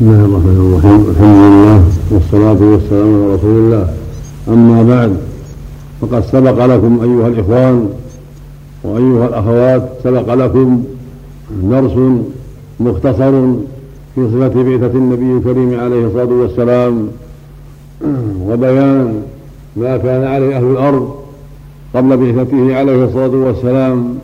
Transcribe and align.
بسم 0.00 0.08
الله 0.10 0.24
الرحمن 0.24 0.56
الرحيم. 0.60 1.00
الحمد 1.12 1.36
لله 1.44 1.78
والصلاة 2.10 2.60
والسلام 2.72 3.08
على 3.14 3.34
رسول 3.34 3.56
الله. 3.64 3.84
أما 4.48 4.82
بعد 4.82 5.12
فقد 6.00 6.22
سبق 6.24 6.64
لكم 6.64 6.92
أيها 7.02 7.28
الإخوان 7.28 7.88
وأيها 8.84 9.26
الأخوات 9.28 9.82
سبق 10.04 10.34
لكم 10.34 10.82
درس 11.62 11.96
مختصر 12.80 13.32
في 14.14 14.20
صفة 14.32 14.62
بعثة 14.62 14.94
النبي 14.98 15.30
الكريم 15.36 15.80
عليه 15.80 16.06
الصلاة 16.06 16.32
والسلام 16.32 17.08
وبيان 18.48 19.22
ما 19.76 19.96
كان 19.96 20.24
عليه 20.24 20.56
أهل 20.56 20.64
الأرض 20.64 21.14
قبل 21.94 22.16
بعثته 22.16 22.76
عليه 22.76 23.04
الصلاة 23.04 23.34
والسلام 23.46 24.18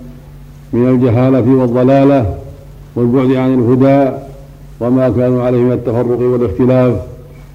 من 0.73 0.89
الجهالة 0.89 1.55
والضلالة 1.55 2.35
والبعد 2.97 3.31
عن 3.31 3.55
الهدى 3.55 4.26
وما 4.81 5.09
كانوا 5.09 5.43
عليه 5.43 5.59
من 5.59 5.73
التفرق 5.73 6.21
والاختلاف 6.21 6.97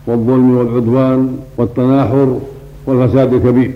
والظلم 0.07 0.57
والعدوان 0.57 1.37
والتناحر 1.57 2.39
والفساد 2.85 3.33
الكبير. 3.33 3.71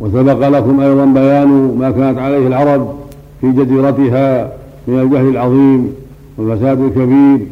وسبق 0.00 0.48
لكم 0.48 0.80
أيضا 0.80 1.04
بيان 1.04 1.76
ما 1.78 1.90
كانت 1.90 2.18
عليه 2.18 2.46
العرب 2.46 2.94
في 3.40 3.52
جزيرتها 3.52 4.52
من 4.88 5.00
الجهل 5.00 5.28
العظيم 5.28 5.94
والفساد 6.38 6.80
الكبير 6.80 7.46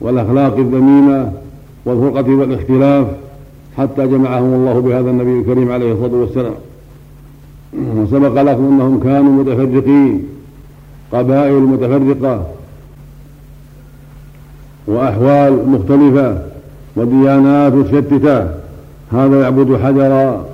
والأخلاق 0.00 0.56
الذميمة 0.56 1.32
والفرقة 1.84 2.34
والاختلاف 2.34 3.06
حتى 3.78 4.06
جمعهم 4.06 4.54
الله 4.54 4.80
بهذا 4.80 5.10
النبي 5.10 5.40
الكريم 5.40 5.72
عليه 5.72 5.92
الصلاة 5.92 6.20
والسلام. 6.20 6.54
وسبق 7.96 8.42
لكم 8.42 8.64
أنهم 8.64 9.00
كانوا 9.00 9.32
متفرقين 9.32 10.22
قبائل 11.12 11.60
متفرقة 11.60 12.42
وأحوال 14.86 15.68
مختلفة 15.68 16.38
وديانات 16.96 17.72
متشتتة. 17.72 18.46
هذا 19.12 19.42
يعبد 19.42 19.76
حجرا 19.76 20.44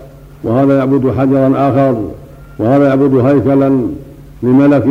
وهذا 0.44 0.78
يعبد 0.78 1.12
حجرا 1.18 1.52
آخر 1.68 1.96
وهذا 2.58 2.88
يعبد 2.88 3.14
هيكلا 3.14 3.80
لملك 4.42 4.86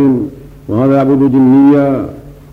وهذا 0.68 0.98
يعبد 0.98 1.32
جنيا 1.32 2.06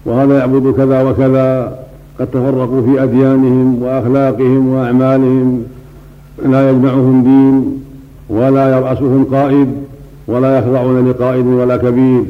وهذا 0.06 0.38
يعبد 0.38 0.74
كذا 0.74 1.02
وكذا. 1.02 1.78
قد 2.18 2.26
تفرقوا 2.26 2.82
في 2.82 3.02
أديانهم 3.02 3.82
وأخلاقهم 3.82 4.68
وأعمالهم. 4.68 5.64
لا 6.44 6.70
يجمعهم 6.70 7.22
دين 7.22 7.82
ولا 8.28 8.78
يرأسهم 8.78 9.26
قائد 9.32 9.68
ولا 10.26 10.58
يخضعون 10.58 11.08
لقائد 11.10 11.46
ولا 11.46 11.76
كبير. 11.76 12.24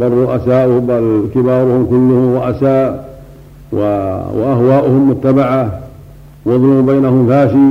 بل 0.00 0.12
رؤساؤهم 0.12 0.86
بل 0.86 1.28
كبارهم 1.34 1.86
كلهم 1.90 2.34
رؤساء 2.34 3.10
وأهواؤهم 3.72 5.10
متبعة 5.10 5.80
والظلم 6.44 6.86
بينهم 6.86 7.28
فاشي 7.28 7.70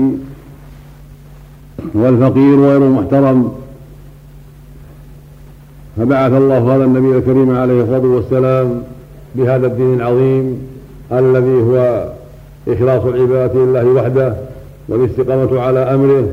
والفقير 1.94 2.59
غير 2.59 2.80
محترم. 2.80 3.52
فبعث 5.97 6.31
الله 6.31 6.75
هذا 6.75 6.83
النبي 6.83 7.17
الكريم 7.17 7.58
عليه 7.58 7.81
الصلاة 7.81 8.05
والسلام 8.05 8.81
بهذا 9.36 9.67
الدين 9.67 9.93
العظيم 9.93 10.58
الذي 11.11 11.61
هو 11.61 12.05
إخلاص 12.67 13.03
العبادة 13.03 13.53
لله 13.53 13.86
وحده 13.86 14.33
والاستقامة 14.88 15.61
على 15.61 15.80
أمره 15.80 16.27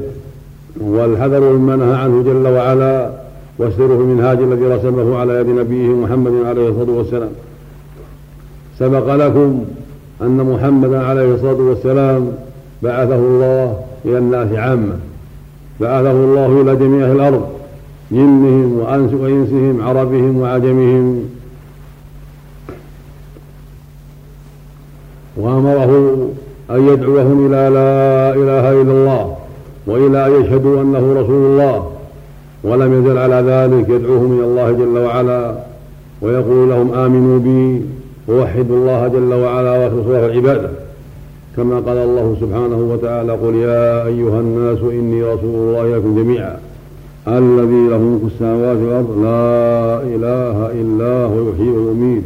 والحذر 0.80 1.40
مما 1.40 1.76
نهى 1.76 1.94
عنه 1.94 2.22
جل 2.22 2.46
وعلا 2.46 3.10
وسره 3.58 4.00
المنهاج 4.00 4.38
الذي 4.38 4.64
رسمه 4.64 5.18
على 5.18 5.40
يد 5.40 5.46
نبيه 5.46 5.88
محمد 5.88 6.32
عليه 6.46 6.68
الصلاة 6.68 6.90
والسلام. 6.90 7.30
سبق 8.78 9.14
لكم 9.14 9.64
أن 10.22 10.36
محمدا 10.36 10.98
عليه 11.04 11.34
الصلاة 11.34 11.54
والسلام 11.54 12.32
بعثه 12.82 13.16
الله 13.16 13.80
إلى 14.04 14.18
الناس 14.18 14.52
عامة. 14.52 14.96
بعثه 15.80 16.10
الله 16.10 16.60
إلى 16.60 16.76
جميع 16.76 17.12
الأرض 17.12 17.46
جنهم 18.10 18.78
وأنس 18.78 19.14
وإنسهم 19.14 19.82
عربهم 19.82 20.40
وعجمهم. 20.40 21.24
وأمره 25.36 25.92
أن 26.70 26.88
يدعوهم 26.88 27.46
إلى 27.46 27.70
لا 27.74 28.34
إله 28.34 28.82
إلا 28.82 28.92
الله 28.92 29.36
وإلى 29.86 30.26
أن 30.26 30.42
يشهدوا 30.42 30.82
أنه 30.82 31.12
رسول 31.20 31.50
الله. 31.52 31.95
ولم 32.66 32.90
يزل 32.98 33.18
على 33.18 33.34
ذلك 33.34 33.88
يدعوهم 33.88 34.38
إلى 34.38 34.44
الله 34.44 34.72
جل 34.72 34.98
وعلا 34.98 35.54
ويقول 36.22 36.68
لهم 36.70 36.94
آمنوا 36.94 37.38
بي 37.38 37.82
ووحدوا 38.28 38.76
الله 38.76 39.08
جل 39.08 39.34
وعلا 39.34 39.72
وأخلصوا 39.78 40.12
له 40.12 40.26
العبادة. 40.26 40.70
كما 41.56 41.76
قال 41.86 41.98
الله 41.98 42.36
سبحانه 42.40 42.80
وتعالى 42.92 43.32
قل 43.32 43.54
يا 43.54 44.06
أيها 44.06 44.40
الناس 44.40 44.78
إني 44.78 45.22
رسول 45.22 45.54
الله 45.54 45.96
لكم 45.96 46.16
جميعا. 46.16 46.56
الذي 47.28 47.88
له 47.90 47.98
ملك 47.98 48.32
السماوات 48.32 48.76
والأرض 48.76 49.10
لا 49.22 50.02
إله 50.14 50.56
إلا 50.80 51.12
هو 51.24 51.50
يحيي 51.50 51.70
ويميت 51.70 52.22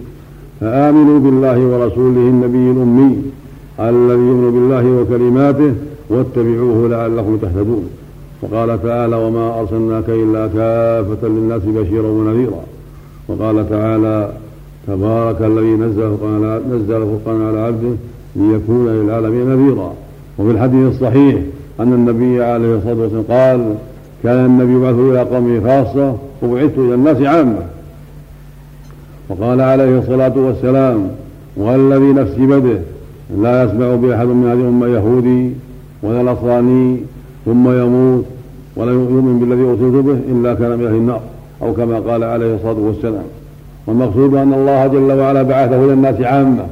فآمنوا 0.61 1.19
بالله 1.19 1.59
ورسوله 1.67 2.21
النبي 2.35 2.71
الأمي 2.71 3.13
الذي 3.81 4.27
يؤمن 4.31 4.51
بالله 4.55 4.85
وكلماته 5.01 5.73
واتبعوه 6.11 6.89
لعلكم 6.89 7.37
تهتدون. 7.43 7.85
وقال 8.43 8.83
تعالى 8.83 9.17
وما 9.17 9.61
أرسلناك 9.61 10.09
إلا 10.09 10.47
كافة 10.47 11.29
للناس 11.29 11.63
بشيرا 11.63 12.09
ونذيرا. 12.09 12.63
وقال 13.29 13.71
تعالى 13.71 14.33
تبارك 14.87 15.43
الذي 15.43 15.75
نزل 15.75 16.03
القرآن 16.03 16.61
نزل 16.71 17.03
الفرقان 17.03 17.47
على 17.49 17.59
عبده 17.59 17.97
ليكون 18.37 18.89
للعالمين 18.89 19.49
نذيرا. 19.49 19.95
وفي 20.39 20.51
الحديث 20.51 20.95
الصحيح 20.95 21.37
أن 21.81 21.93
النبي 21.93 22.43
عليه 22.43 22.75
الصلاة 22.75 22.95
والسلام 22.95 23.25
قال 23.29 23.75
كان 24.23 24.47
النبي 24.47 24.73
يبعث 24.73 24.95
إلى 24.95 25.37
قومه 25.37 25.61
خاصة 25.61 26.17
وبعثت 26.43 26.79
إلى 26.79 26.95
الناس 26.95 27.23
عامة. 27.23 27.63
وقال 29.29 29.61
عليه 29.61 29.99
الصلاة 29.99 30.33
والسلام 30.37 31.11
والذي 31.57 32.13
نفسي 32.13 32.47
بده 32.47 32.79
لا 33.43 33.65
يسمع 33.65 33.95
بأحد 33.95 34.27
من 34.27 34.47
هذه 34.51 34.61
الأمة 34.61 34.87
يهودي 34.87 35.51
ولا 36.03 36.23
نصراني 36.23 36.97
ثم 37.45 37.81
يموت 37.81 38.25
ولا 38.77 38.93
يؤمن 38.93 39.39
بالذي 39.39 39.63
أرسلت 39.63 40.05
به 40.05 40.19
إلا 40.33 40.55
كان 40.55 40.79
من 40.79 40.87
أهل 40.87 40.95
النار 40.95 41.21
أو 41.63 41.73
كما 41.73 41.99
قال 41.99 42.25
عليه 42.25 42.55
الصلاة 42.55 42.77
والسلام. 42.79 43.25
والمقصود 43.87 44.35
أن 44.35 44.53
الله 44.55 44.87
جل 44.87 45.21
وعلا 45.21 45.43
بعثه 45.43 45.85
إلى 45.85 45.93
الناس 45.93 46.21
عامة 46.21 46.67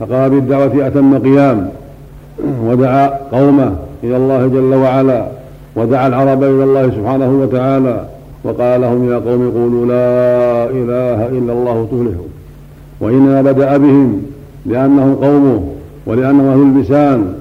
فقام 0.00 0.28
بالدعوة 0.28 0.86
أتم 0.86 1.18
قيام 1.18 1.68
ودعا 2.64 3.10
قومه 3.32 3.72
إلى 4.04 4.16
الله 4.16 4.46
جل 4.46 4.74
وعلا 4.74 5.26
ودعا 5.76 6.06
العرب 6.06 6.42
إلى 6.42 6.64
الله 6.64 6.90
سبحانه 6.90 7.30
وتعالى 7.42 8.04
وقال 8.44 8.80
لهم 8.80 9.10
يا 9.12 9.16
قوم 9.16 9.50
قولوا 9.50 9.86
لا 9.86 10.70
إله 10.70 11.38
إلا 11.38 11.52
الله 11.52 11.86
تفلحوا. 11.92 12.28
وإنما 13.00 13.42
بدأ 13.42 13.76
بهم 13.76 14.22
لأنهم 14.66 15.14
قومه 15.14 15.62
ولأنهم 16.06 16.46
أهل 16.46 16.62
اللسان 16.62 17.34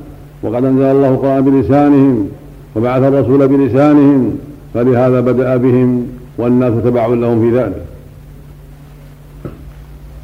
وقد 0.44 0.66
أنزل 0.66 0.84
الله 0.84 1.08
القرآن 1.08 1.42
بلسانهم 1.42 2.30
وبعث 2.78 3.04
الرسول 3.04 3.48
بلسانهم 3.48 4.38
فلهذا 4.74 5.20
بدأ 5.20 5.58
بهم 5.58 6.08
والناس 6.38 6.74
تبع 6.84 7.08
لهم 7.08 7.42
في 7.42 7.58
ذلك. 7.58 7.82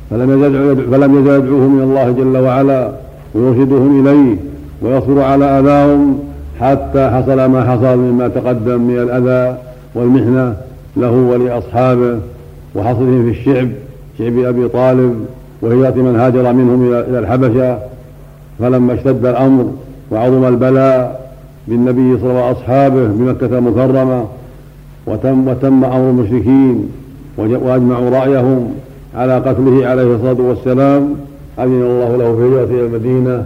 فلم 0.10 0.32
يزل 0.32 0.76
فلم 0.92 1.20
يزل 1.20 1.36
يدعوهم 1.36 1.78
إلى 1.78 1.84
الله 1.84 2.12
جل 2.12 2.38
وعلا 2.38 2.92
ويرشدهم 3.36 4.08
إليه 4.08 4.36
ويصبر 4.82 5.22
على 5.22 5.46
آذاهم 5.46 6.20
حتى 6.60 7.10
حصل 7.10 7.46
ما 7.46 7.72
حصل 7.72 7.98
مما 7.98 8.28
تقدم 8.28 8.82
من 8.82 8.98
الأذى 8.98 9.58
والمحنة 9.96 10.56
له 10.98 11.12
ولأصحابه 11.12 12.20
وحصلهم 12.76 13.32
في 13.32 13.40
الشعب 13.40 13.70
شعب 14.18 14.38
أبي 14.38 14.68
طالب 14.68 15.26
وهجره 15.62 16.02
من 16.02 16.16
هاجر 16.20 16.54
منهم 16.54 16.94
إلى 16.94 17.20
الحبشة. 17.20 17.78
فلما 18.60 18.94
اشتد 18.94 19.26
الأمر 19.26 19.72
وعظم 20.12 20.46
البلاء 20.46 21.23
بالنبي 21.68 22.18
صلى 22.20 22.30
الله 22.30 22.44
عليه 22.44 22.56
واصحابه 22.56 23.08
بمكة 23.08 23.58
المكرمة 23.58 24.26
وتم 25.08 25.48
وتم 25.48 25.86
أمر 25.86 26.10
المشركين 26.10 26.90
وأجمعوا 27.38 28.10
رأيهم 28.10 28.74
على 29.16 29.38
قتله 29.38 29.88
عليه 29.88 30.16
الصلاة 30.16 30.42
والسلام 30.42 31.16
أذن 31.60 31.82
الله 31.82 32.16
له 32.16 32.36
في 32.36 32.42
الهجره 32.42 32.76
إلى 32.80 32.86
المدينة 32.86 33.46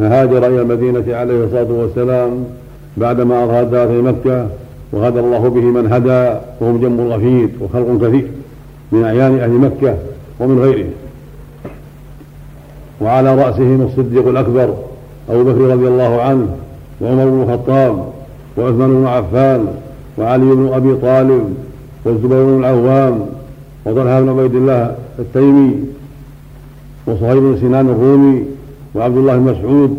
فهاجر 0.00 0.46
إلى 0.46 0.62
المدينة 0.62 1.16
عليه 1.16 1.44
الصلاة 1.44 1.72
والسلام 1.72 2.44
بعدما 2.96 3.60
الدعوه 3.60 3.86
في 3.86 4.02
مكة 4.02 4.46
وهدى 4.92 5.20
الله 5.20 5.48
به 5.48 5.60
من 5.60 5.92
هدى 5.92 6.38
وهم 6.60 6.80
جم 6.80 7.00
غفير 7.00 7.48
وخلق 7.60 8.08
كثير 8.08 8.26
من 8.92 9.04
أعيان 9.04 9.38
أهل 9.38 9.50
مكة 9.50 9.94
ومن 10.40 10.58
غيرهم 10.58 10.90
وعلى 13.00 13.34
راسهم 13.34 13.82
الصديق 13.82 14.28
الأكبر 14.28 14.74
أبو 15.30 15.44
بكر 15.44 15.60
رضي 15.60 15.88
الله 15.88 16.22
عنه 16.22 16.48
وعمر 17.00 17.24
بن 17.24 17.42
الخطاب 17.42 18.04
وعثمان 18.56 18.90
بن 18.90 19.06
عفان 19.06 19.66
وعلي 20.18 20.44
بن 20.44 20.70
أبي 20.72 20.94
طالب 20.94 21.54
والزبير 22.04 22.44
بن 22.44 22.58
العوام 22.58 23.26
وطلحة 23.84 24.20
بن 24.20 24.28
عبيد 24.28 24.54
الله 24.54 24.96
التيمي 25.18 25.74
وصهيب 27.06 27.38
بن 27.38 27.58
سنان 27.60 27.88
الرومي 27.88 28.44
وعبد 28.94 29.16
الله 29.16 29.36
بن 29.36 29.42
مسعود 29.42 29.98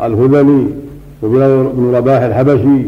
الهذلي 0.00 0.66
وبلال 1.22 1.68
بن 1.76 1.94
رباح 1.94 2.22
الحبشي 2.22 2.82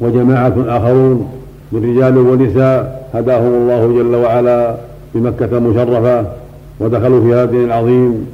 وجماعة 0.00 0.54
آخرون 0.68 1.28
من 1.72 1.96
رجال 1.96 2.18
ونساء 2.18 3.08
هداهم 3.14 3.54
الله 3.54 3.86
جل 3.86 4.14
وعلا 4.14 4.76
بمكة 5.14 5.58
المشرفة 5.58 6.26
ودخلوا 6.80 7.20
في 7.20 7.34
هذا 7.34 7.44
الدين 7.44 7.64
العظيم. 7.64 8.26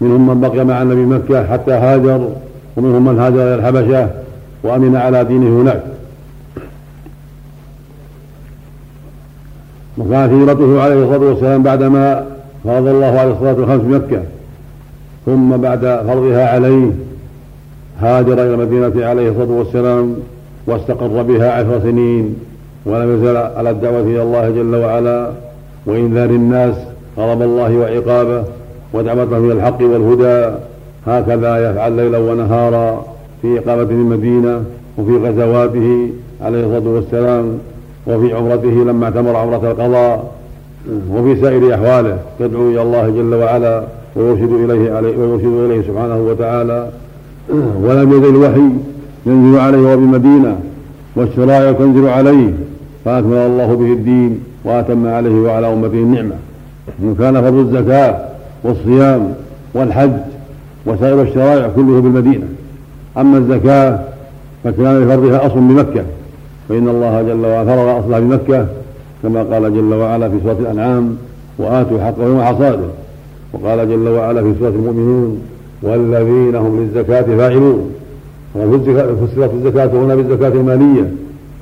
منهم 0.00 0.28
من 0.28 0.40
بقي 0.40 0.64
مع 0.64 0.82
النبي 0.82 1.04
مكة 1.04 1.46
حتى 1.46 1.72
هاجر 1.72 2.28
ومنهم 2.76 3.04
من 3.04 3.18
هاجر 3.18 3.42
إلى 3.42 3.54
الحبشة 3.54 4.10
وأمن 4.62 4.96
على 4.96 5.24
دينه 5.24 5.62
هناك. 5.62 5.82
وكانت 9.98 10.32
هجرته 10.32 10.82
عليه 10.82 11.02
الصلاة 11.02 11.28
والسلام 11.28 11.62
بعدما 11.62 12.26
فرض 12.64 12.86
الله 12.86 13.18
عليه 13.18 13.32
الصلاة 13.32 13.54
والخمس 13.54 13.80
بمكة 13.80 14.22
ثم 15.26 15.56
بعد 15.56 15.80
فرضها 15.80 16.48
عليه 16.48 16.90
هاجر 18.00 18.32
إلى 18.32 18.54
المدينة 18.54 19.06
عليه 19.06 19.28
الصلاة 19.28 19.50
والسلام 19.50 20.16
واستقر 20.66 21.22
بها 21.22 21.52
عشر 21.52 21.80
سنين 21.82 22.36
ولم 22.86 23.16
يزل 23.16 23.36
على 23.36 23.70
الدعوة 23.70 24.00
إلى 24.00 24.22
الله 24.22 24.50
جل 24.50 24.74
وعلا 24.74 25.30
وإنذار 25.86 26.30
الناس 26.30 26.74
غضب 27.18 27.42
الله 27.42 27.76
وعقابه. 27.76 28.44
ودعوتهم 28.96 29.44
إلى 29.44 29.52
الحق 29.52 29.82
والهدى 29.82 30.56
هكذا 31.06 31.70
يفعل 31.70 31.92
ليلا 31.92 32.18
ونهارا 32.18 33.04
في 33.42 33.58
إقامة 33.58 33.90
المدينة 33.90 34.62
وفي 34.98 35.16
غزواته 35.16 36.10
عليه 36.42 36.60
الصلاة 36.64 36.94
والسلام 36.94 37.58
وفي 38.06 38.32
عمرته 38.32 38.68
لما 38.68 39.04
اعتمر 39.04 39.36
عمرة 39.36 39.70
القضاء 39.70 40.30
وفي 41.12 41.40
سائر 41.40 41.74
أحواله. 41.74 42.18
يدعو 42.40 42.70
إلى 42.70 42.82
الله 42.82 43.08
جل 43.08 43.34
وعلا 43.34 43.82
ويرشد 44.16 44.52
إليه 44.52 44.92
عليه 44.92 45.18
ويرشد 45.18 45.46
إليه 45.46 45.82
سبحانه 45.82 46.18
وتعالى. 46.28 46.88
ولم 47.82 48.12
يزل 48.12 48.28
الوحي 48.28 48.68
ينزل 49.26 49.58
عليه 49.58 49.78
وهو 49.78 49.96
بالمدينة 49.96 50.58
والشرائع 51.16 51.72
تنزل 51.72 52.08
عليه 52.08 52.52
فأكمل 53.04 53.36
الله 53.36 53.74
به 53.74 53.92
الدين 53.92 54.40
وأتم 54.64 55.06
عليه 55.06 55.40
وعلى 55.40 55.72
أمته 55.72 55.98
النعمة. 55.98 56.34
وكان 57.04 57.42
فرض 57.42 57.54
الزكاة 57.54 58.35
والصيام 58.66 59.34
والحج 59.74 60.12
وسائر 60.86 61.22
الشرائع 61.22 61.68
كله 61.76 62.00
بالمدينة. 62.00 62.46
أما 63.18 63.38
الزكاة 63.38 63.98
فكان 64.64 65.04
لفرضها 65.04 65.46
أصل 65.46 65.54
بمكة. 65.54 66.04
فإن 66.68 66.88
الله 66.88 67.22
جل 67.22 67.46
وعلا 67.46 67.76
فرض 67.76 68.04
أصلها 68.04 68.20
بمكة 68.20 68.66
كما 69.22 69.42
قال 69.42 69.74
جل 69.74 69.94
وعلا 69.94 70.28
في 70.28 70.36
سورة 70.42 70.56
الأنعام 70.60 71.16
وآتوا 71.58 72.00
حقه 72.04 72.24
يوم 72.24 72.42
حصاده 72.42 72.88
وقال 73.52 73.88
جل 73.88 74.08
وعلا 74.08 74.42
في 74.42 74.54
سورة 74.58 74.68
المؤمنون 74.68 75.42
والذين 75.82 76.54
هم 76.54 76.80
للزكاة 76.80 77.22
فاعلون. 77.22 77.90
فسرت 78.54 79.50
الزكاة 79.54 79.86
هنا 79.86 80.14
بالزكاة 80.14 80.48
المالية. 80.48 81.10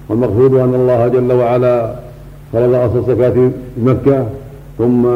والمقصود 0.08 0.54
أن 0.54 0.74
الله 0.74 1.08
جل 1.08 1.32
وعلا 1.32 1.94
فرض 2.52 2.74
أصل 2.74 2.98
الزكاة 2.98 3.50
بمكة 3.76 4.26
ثم 4.78 5.06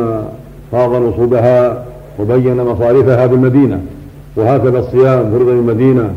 فرض 0.73 1.03
نصوبها 1.03 1.85
وبين 2.19 2.57
مصاريفها 2.57 3.27
بالمدينة 3.27 3.81
وهكذا 4.37 4.79
الصيام 4.79 5.31
فرض 5.31 5.47
بالمدينة 5.47 6.11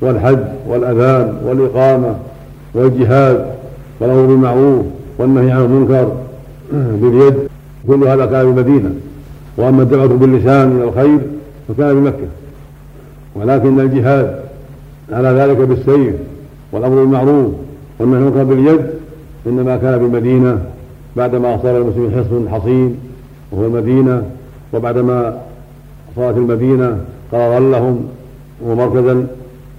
والحج 0.00 0.38
والأذان 0.68 1.34
والإقامة 1.44 2.14
والجهاد 2.74 3.46
والأمر 4.00 4.26
بالمعروف 4.26 4.86
والنهي 5.18 5.50
عن 5.50 5.64
المنكر 5.64 6.12
باليد 7.02 7.34
كل 7.88 8.04
هذا 8.04 8.26
كان 8.26 8.54
بالمدينة. 8.54 8.90
وأما 9.56 9.82
الدعوة 9.82 10.06
باللسان 10.06 10.76
إلى 10.76 10.84
الخير 10.84 11.18
فكان 11.68 11.94
بمكة. 11.94 12.28
ولكن 13.34 13.80
الجهاد 13.80 14.40
على 15.12 15.28
ذلك 15.28 15.56
بالسيف 15.56 16.14
والأمر 16.72 16.94
بالمعروف 16.94 17.52
والنهي 17.98 18.16
عن 18.16 18.22
المنكر 18.26 18.44
باليد 18.44 18.80
إنما 19.46 19.76
كان 19.76 19.98
بالمدينة 19.98 20.58
بعدما 21.16 21.58
صار 21.62 21.76
المسلمين 21.78 22.10
حصن 22.10 22.48
حصين 22.48 22.96
وهو 23.54 23.66
المدينة 23.66 24.22
وبعدما 24.72 25.38
صارت 26.16 26.36
المدينة 26.36 26.98
قرارا 27.32 27.60
لهم 27.60 28.08
ومركزا 28.62 29.26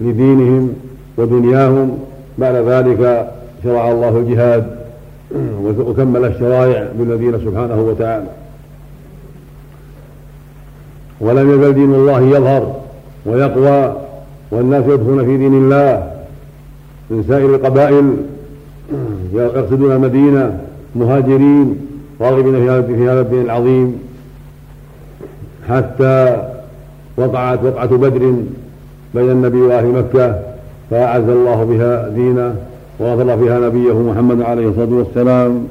لدينهم 0.02 0.74
ودنياهم. 1.18 1.98
بعد 2.38 2.56
ذلك 2.56 3.32
شرع 3.64 3.92
الله 3.92 4.18
الجهاد 4.18 4.76
وكمل 5.88 6.26
الشرائع 6.26 6.88
بالمدينة 7.00 7.38
سبحانه 7.38 7.82
وتعالى. 7.82 8.28
ولم 11.22 11.52
يزل 11.52 11.74
دين 11.74 11.94
الله 11.94 12.22
يظهر 12.22 12.76
ويقوى 13.26 13.96
والناس 14.52 14.84
يدخلون 14.84 15.26
في 15.26 15.38
دين 15.38 15.54
الله. 15.54 16.12
من 17.10 17.24
سائر 17.28 17.56
القبائل 17.56 18.18
يقصدون 19.34 19.92
المدينة 19.92 20.60
مهاجرين 20.96 21.85
راغبين 22.22 22.82
في 22.82 23.10
هذا 23.10 23.22
الدين 23.22 23.42
العظيم 23.42 24.00
حتى 25.70 26.44
وقعت 27.18 27.64
وقعة 27.64 27.98
بدر 27.98 28.36
بين 29.16 29.32
النبي 29.32 29.62
وأهل 29.62 29.86
مكة 29.86 30.40
فأعز 30.92 31.30
الله 31.30 31.64
بها 31.64 32.10
دينه 32.10 32.56
وغفر 33.00 33.38
فيها 33.38 33.60
نبيه 33.60 33.94
محمد 33.94 34.42
عليه 34.42 34.68
الصلاة 34.70 34.94
والسلام 34.94 35.68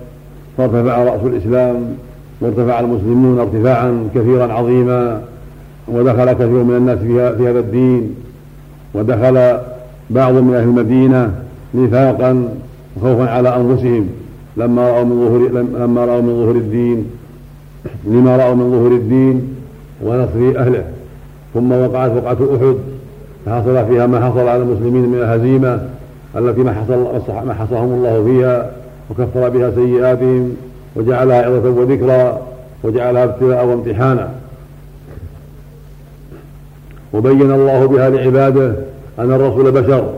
فارتفع 0.59 1.05
رأس 1.05 1.21
الإسلام 1.25 1.97
وارتفع 2.41 2.81
المسلمون 2.81 3.39
ارتفاعا 3.39 4.09
كثيرا 4.15 4.53
عظيما 4.53 5.23
ودخل 5.89 6.33
كثير 6.33 6.63
من 6.63 6.77
الناس 6.77 6.99
في 7.37 7.51
هذا 7.51 7.59
الدين 7.59 8.15
ودخل 8.95 9.59
بعض 10.11 10.35
من 10.35 10.55
أهل 10.55 10.65
المدينة 10.65 11.33
نفاقا 11.75 12.49
وخوفا 12.97 13.31
على 13.31 13.57
أنفسهم. 13.57 14.09
لما 14.57 14.91
رأوا 14.91 15.05
من 15.05 15.29
ظهور 15.29 15.49
لما 15.85 16.05
رأوا 16.05 16.23
من 16.23 16.43
ظهور 16.43 16.57
الدين. 16.57 17.11
لما 18.07 18.37
رأوا 18.37 18.55
من 18.55 18.71
ظهور 18.71 18.93
الدين 18.93 19.57
ونصر 20.05 20.61
أهله. 20.61 20.85
ثم 21.55 21.73
وقعت 21.73 22.11
وقعة 22.11 22.39
أحد. 22.57 22.77
فحصل 23.47 23.87
فيها 23.87 24.07
ما 24.07 24.31
حصل 24.31 24.49
على 24.49 24.63
المسلمين 24.63 25.09
من 25.09 25.19
الهزيمة 25.19 25.81
التي 26.37 26.61
ما 26.61 26.73
حصل 26.73 26.99
ما 27.47 27.55
حصهم 27.55 27.93
الله 27.93 28.25
فيها 28.25 28.71
وكفر 29.11 29.49
بها 29.49 29.71
سيئاتهم 29.71 30.57
وجعلها 30.97 31.47
عظة 31.47 31.71
وذكرى 31.71 32.39
وجعلها 32.85 33.25
ابتلاء 33.25 33.67
وامتحانا. 33.67 34.29
وبين 37.13 37.53
الله 37.53 37.87
بها 37.87 38.11
لعباده 38.11 38.75
أن 39.19 39.33
الرسول 39.33 39.71
بشر 39.71 40.09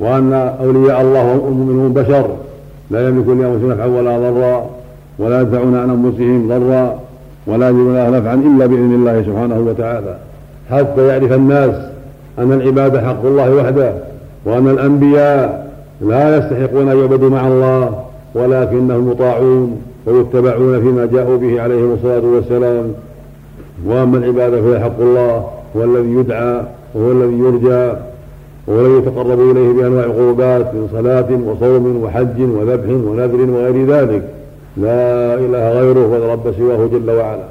وأن 0.00 0.32
أولياء 0.32 1.00
الله 1.00 1.32
المؤمنون 1.32 1.92
بشر. 1.92 2.36
لا 2.90 3.08
يملكون 3.08 3.40
لأنفسهم 3.40 3.70
نفعا 3.70 3.86
ولا 3.86 4.18
ضرا 4.18 4.66
ولا 5.18 5.40
يدفعون 5.40 5.76
عن 5.76 5.90
أنفسهم 5.90 6.48
ضرا 6.48 6.98
ولا 7.46 7.68
يجدون 7.68 7.94
لها 7.94 8.10
نفعا 8.10 8.34
إلا 8.34 8.66
بإذن 8.66 8.94
الله 8.94 9.22
سبحانه 9.22 9.58
وتعالى. 9.68 10.16
حتى 10.70 11.06
يعرف 11.06 11.32
الناس 11.32 11.74
أن 12.38 12.52
العبادة 12.52 13.00
حق 13.06 13.24
الله 13.24 13.54
وحده 13.54 13.92
وأن 14.44 14.68
الأنبياء 14.68 15.70
لا 16.00 16.38
يستحقون 16.38 16.88
أن 16.88 16.98
يعبدوا 16.98 17.30
مع 17.30 17.48
الله 17.48 18.04
ولكنهم 18.34 19.10
يطاعون 19.10 19.82
ويتبعون 20.06 20.80
فيما 20.80 21.06
جاءوا 21.06 21.36
به 21.36 21.62
عليهم 21.62 21.92
الصلاة 21.94 22.22
والسلام. 22.34 22.84
وأما 23.86 24.18
العبادة 24.18 24.62
فهي 24.62 24.80
حق 24.80 25.00
الله 25.00 25.44
هو 25.76 25.84
الذي 25.84 26.14
يدعى 26.14 26.60
وهو 26.94 27.12
الذي 27.12 27.38
يرجى. 27.38 27.98
وهو 28.66 28.80
الذي 28.80 28.98
يتقرب 28.98 29.50
إليه 29.50 29.72
بأنواع 29.72 30.04
القربات 30.04 30.74
من 30.74 30.88
صلاة 30.92 31.28
وصوم 31.46 32.02
وحج 32.04 32.40
وذبح 32.40 32.88
ونذر 32.88 33.50
وغير 33.50 33.86
ذلك 33.86 34.22
لا 34.76 35.34
إله 35.34 35.80
غيره 35.80 36.06
ولا 36.06 36.32
رب 36.32 36.54
سواه 36.58 36.86
جل 36.86 37.10
وعلا. 37.10 37.44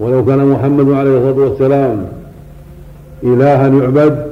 ولو 0.00 0.24
كان 0.24 0.46
محمد 0.46 0.92
عليه 0.92 1.18
الصلاة 1.18 1.48
والسلام 1.48 2.06
إلها 3.24 3.68
يعبد 3.68 4.26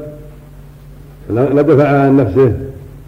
لدفع 1.31 1.89
عن 1.89 2.17
نفسه 2.17 2.53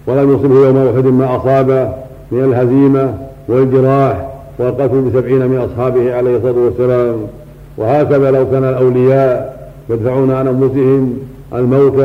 ولم 0.07 0.35
يصبه 0.35 0.55
يوم 0.67 0.77
أحد 0.77 1.07
ما 1.07 1.37
أصابه 1.37 1.89
من 2.33 2.45
الهزيمة 2.45 3.15
والجراح 3.49 4.29
والقتل 4.59 5.01
بسبعين 5.01 5.47
من 5.47 5.59
أصحابه 5.59 6.15
عليه 6.15 6.37
الصلاة 6.37 6.65
والسلام. 6.65 7.17
وهكذا 7.77 8.31
لو 8.31 8.51
كان 8.51 8.65
الأولياء 8.65 9.62
يدفعون 9.93 10.31
عن 10.31 10.47
أنفسهم 10.49 11.19
الموت 11.55 12.05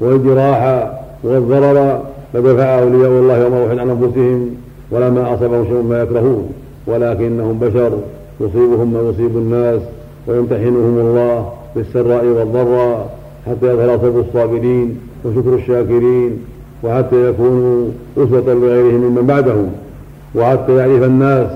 والجراح 0.00 0.90
والضرر 1.22 2.00
لدفع 2.34 2.64
أولياء 2.82 3.10
الله 3.10 3.38
يوم 3.38 3.54
أحد 3.54 3.78
عن 3.78 3.90
أنفسهم 3.90 4.50
ولما 4.90 5.34
أصابهم 5.34 5.64
شيء 5.64 5.82
ما 5.82 6.02
يكرهون 6.02 6.52
ولكنهم 6.86 7.58
بشر 7.58 7.92
يصيبهم 8.40 8.92
ما 8.92 9.00
يصيب 9.10 9.36
الناس 9.36 9.80
ويمتحنهم 10.26 10.98
الله 10.98 11.48
بالسراء 11.76 12.24
والضراء 12.24 13.08
حتى 13.46 13.66
يظهر 13.66 13.98
صبر 13.98 14.20
الصابرين 14.20 14.98
وشكر 15.24 15.54
الشاكرين 15.54 16.38
وحتى 16.82 17.28
يكونوا 17.28 17.88
أسوة 18.16 18.54
لغيرهم 18.54 19.00
ممن 19.00 19.26
بعدهم 19.26 19.70
وحتى 20.34 20.76
يعرف 20.76 21.02
الناس 21.02 21.46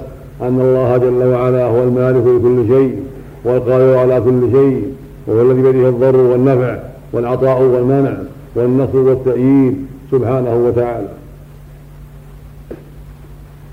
أن 0.42 0.60
الله 0.60 0.96
جل 0.96 1.26
وعلا 1.26 1.64
هو 1.64 1.82
المالك 1.82 2.26
لكل 2.26 2.74
شيء 2.74 2.96
والقادر 3.44 3.96
على 3.98 4.20
كل 4.20 4.40
شيء 4.52 4.82
وهو 5.28 5.50
الذي 5.50 5.62
بيده 5.62 5.88
الضر 5.88 6.16
والنفع 6.16 6.78
والعطاء 7.12 7.62
والمنع 7.62 8.12
والنصر 8.54 8.98
والتأييد 8.98 9.86
سبحانه 10.12 10.56
وتعالى. 10.66 11.08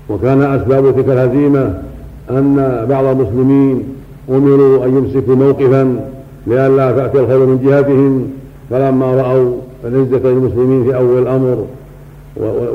وكان 0.08 0.42
أسباب 0.42 0.94
تلك 0.94 1.08
الهزيمة 1.08 1.82
أن 2.30 2.86
بعض 2.90 3.04
المسلمين 3.04 3.82
أمروا 4.30 4.84
أن 4.84 4.96
يمسكوا 4.96 5.34
موقفا 5.34 6.00
لئلا 6.46 6.92
تأتي 6.92 7.20
الخير 7.20 7.38
من 7.38 7.62
جهتهم 7.64 8.30
فلما 8.70 9.06
رأوا 9.06 9.52
العزة 9.84 10.28
للمسلمين 10.28 10.84
في 10.84 10.96
أول 10.96 11.22
الأمر 11.22 11.64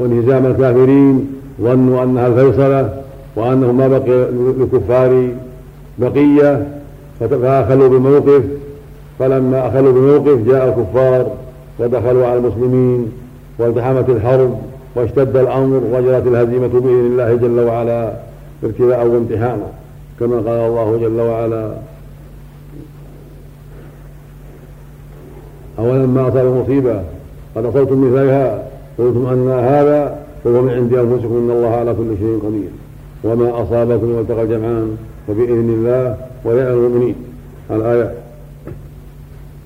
وانهزام 0.01 0.45
الكافرين 0.45 1.27
ظنوا 1.61 2.03
أنها 2.03 2.27
الفيصلة 2.27 2.89
وأنه 3.35 3.71
ما 3.71 3.87
بقي 3.87 4.31
للكفار 4.31 5.27
بقية 5.97 6.67
فأخلوا 7.19 7.87
بموقف 7.87 8.43
فلما 9.21 9.67
أخلوا 9.67 9.91
بموقف 9.91 10.47
جاء 10.47 10.67
الكفار 10.67 11.31
ودخلوا 11.79 12.27
على 12.27 12.37
المسلمين 12.37 13.11
والتحمت 13.59 14.09
الحرب 14.09 14.57
واشتد 14.95 15.37
الأمر 15.37 15.81
وجرت 15.93 16.27
الهزيمة 16.27 16.67
بإذن 16.67 17.05
الله 17.05 17.35
جل 17.35 17.59
وعلا 17.59 18.13
ابتلاء 18.63 19.07
وامتحانا 19.07 19.67
كما 20.19 20.35
قال 20.35 20.47
الله 20.47 20.97
جل 21.01 21.21
وعلا. 21.21 21.71
أولما 25.79 26.27
أصاب 26.27 26.45
مصيبة 26.45 27.01
قد 27.55 27.65
أصبتم 27.65 28.11
مثلها 28.11 28.63
قلتم 28.97 29.25
أن 29.25 29.49
هذا 29.49 30.17
فهو 30.43 30.61
من 30.61 30.69
عند 30.69 30.93
أنفسكم 30.93 31.37
إن 31.37 31.51
الله 31.51 31.69
على 31.69 31.93
كل 31.93 32.17
شيء 32.19 32.39
قدير. 32.45 32.69
وما 33.23 33.63
أصابكم 33.63 34.09
يوم 34.09 34.19
التقى 34.19 34.43
الجمعان 34.43 34.97
فبإذن 35.27 35.69
الله 35.69 36.17
ولعن 36.45 36.73
المؤمنين. 36.73 37.15
الآية 37.71 38.20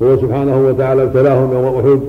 هو 0.03 0.17
سبحانه 0.17 0.67
وتعالى 0.67 1.03
ابتلاهم 1.03 1.53
يوم 1.53 1.65
أحد 1.79 1.99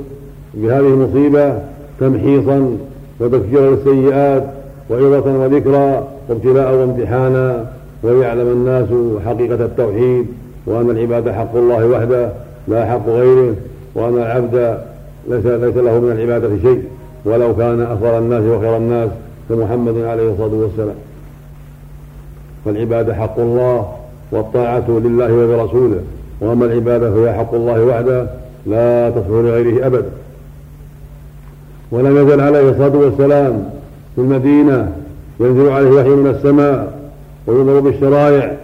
بهذه 0.54 0.86
المصيبة 0.86 1.58
تمحيصا 2.00 2.76
وتكفيرا 3.20 3.70
للسيئات 3.70 4.44
وعظة 4.90 5.38
وذكرى 5.38 6.04
وابتلاء 6.28 6.74
وامتحانا 6.74 7.66
وليعلم 8.02 8.48
الناس 8.48 8.88
حقيقة 9.26 9.64
التوحيد 9.64 10.26
وأن 10.66 10.90
العباد 10.90 11.30
حق 11.30 11.56
الله 11.56 11.86
وحده 11.86 12.30
لا 12.68 12.86
حق 12.86 13.08
غيره 13.08 13.54
وأن 13.94 14.14
العبد 14.14 14.78
ليس, 15.28 15.46
ليس 15.46 15.76
له 15.76 16.00
من 16.00 16.12
العبادة 16.12 16.48
شيء 16.62 16.82
ولو 17.24 17.56
كان 17.56 17.80
أفضل 17.80 18.18
الناس 18.18 18.42
وخير 18.42 18.76
الناس 18.76 19.10
كمحمد 19.48 19.98
عليه 19.98 20.30
الصلاة 20.32 20.54
والسلام. 20.54 20.96
فالعبادة 22.64 23.14
حق 23.14 23.40
الله 23.40 23.86
والطاعة 24.32 24.84
لله 24.88 25.32
ولرسوله 25.32 26.00
وأما 26.40 26.66
العبادة 26.66 27.10
فهي 27.10 27.32
حق 27.32 27.54
الله 27.54 27.84
وحده 27.84 28.26
لا 28.66 29.10
تصلح 29.10 29.28
لغيره 29.28 29.86
أبدا. 29.86 30.10
ولم 31.90 32.16
يزل 32.16 32.40
عليه 32.40 32.70
الصلاة 32.70 32.96
والسلام 32.96 33.70
في 34.14 34.20
المدينة 34.20 34.92
ينزل 35.40 35.68
عليه 35.68 35.90
وحي 35.90 36.08
من 36.08 36.26
السماء 36.26 36.92
ويؤمر 37.46 37.80
بالشرائع 37.80 38.56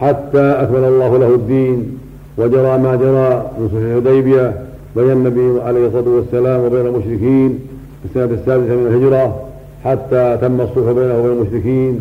حتى 0.00 0.40
أكمل 0.40 0.84
الله 0.84 1.18
له 1.18 1.34
الدين 1.34 1.98
وجرى 2.38 2.78
ما 2.78 2.96
جرى 2.96 3.50
من 3.58 3.68
صلح 3.72 3.82
الحديبية 3.82 4.54
بين 4.96 5.10
النبي 5.10 5.60
عليه 5.62 5.86
الصلاة 5.86 6.08
والسلام 6.08 6.60
وبين 6.60 6.86
المشركين 6.86 7.58
في 8.02 8.08
السنة 8.08 8.24
السادسة 8.24 8.76
من 8.76 8.86
الهجرة 8.86 9.42
حتى 9.84 10.38
تم 10.40 10.60
الصلح 10.60 10.92
بينه 10.92 11.18
وبين 11.18 11.32
المشركين 11.32 12.00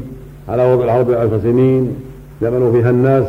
على 0.49 0.73
وضع 0.73 0.83
الحرب 0.83 1.11
عشر 1.11 1.39
سنين 1.43 1.95
يأمن 2.41 2.71
فيها 2.71 2.89
الناس 2.89 3.25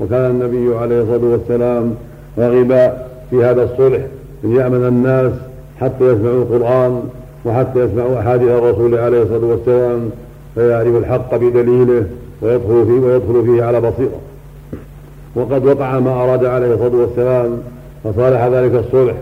وكان 0.00 0.30
النبي 0.30 0.76
عليه 0.76 1.02
الصلاة 1.02 1.30
والسلام 1.32 1.94
رغب 2.38 2.92
في 3.30 3.44
هذا 3.44 3.62
الصلح 3.62 4.02
أن 4.44 4.56
يأمن 4.56 4.86
الناس 4.86 5.32
حتى 5.80 6.04
يسمعوا 6.04 6.42
القرآن 6.42 7.02
وحتى 7.44 7.84
يسمعوا 7.84 8.20
أحاديث 8.20 8.48
الرسول 8.48 8.94
عليه 8.94 9.22
الصلاة 9.22 9.44
والسلام 9.46 10.10
فيعرف 10.54 10.96
الحق 10.96 11.36
بدليله 11.36 12.04
ويدخل 12.42 12.86
فيه 12.86 13.06
ويدخل 13.06 13.44
فيه 13.46 13.64
على 13.64 13.80
بصيرة. 13.80 14.20
وقد 15.34 15.66
وقع 15.66 15.98
ما 16.00 16.10
أراد 16.10 16.44
عليه 16.44 16.74
الصلاة 16.74 16.96
والسلام 16.96 17.58
فصالح 18.04 18.44
ذلك 18.44 18.84
الصلح 18.86 19.14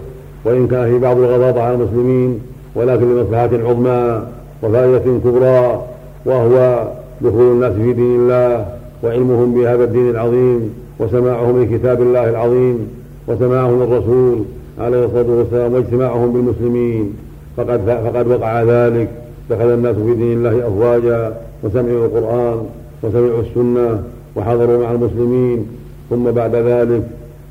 وإن 0.45 0.69
كان 0.69 0.85
في 0.85 0.99
بعض 0.99 1.19
الغضاضة 1.19 1.63
على 1.63 1.75
المسلمين 1.75 2.41
ولكن 2.75 3.17
لمصلحة 3.17 3.51
عظمى 3.69 4.23
وفائدة 4.63 5.19
كبرى 5.25 5.83
وهو 6.25 6.85
دخول 7.21 7.53
الناس 7.53 7.73
في 7.73 7.93
دين 7.93 8.17
الله 8.21 8.67
وعلمهم 9.03 9.55
بهذا 9.55 9.85
الدين 9.85 10.11
العظيم 10.11 10.75
وسماعهم 10.99 11.63
لكتاب 11.63 12.03
الله 12.03 12.31
العظيم 12.31 12.89
وسماعهم 13.29 13.83
للرسول 13.83 14.39
عليه 14.79 15.05
الصلاة 15.05 15.31
والسلام 15.31 15.73
واجتماعهم 15.73 16.33
بالمسلمين. 16.33 17.13
فقد 17.57 17.81
فقد 17.87 18.27
وقع 18.27 18.63
ذلك 18.63 19.09
دخل 19.51 19.75
الناس 19.75 19.97
في 19.97 20.15
دين 20.15 20.33
الله 20.33 20.69
أفواجا 20.69 21.35
وسمعوا 21.63 22.07
القرآن 22.07 22.67
وسمعوا 23.03 23.41
السنة 23.41 24.03
وحضروا 24.37 24.83
مع 24.83 24.93
المسلمين. 24.93 25.67
ثم 26.11 26.31
بعد 26.31 26.55
ذلك 26.55 27.03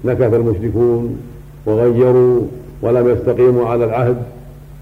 نكث 0.06 0.34
المشركون 0.34 1.18
وغيروا 1.66 2.42
ولم 2.82 3.10
يستقيموا 3.10 3.66
على 3.68 3.86
العهد 3.86 4.18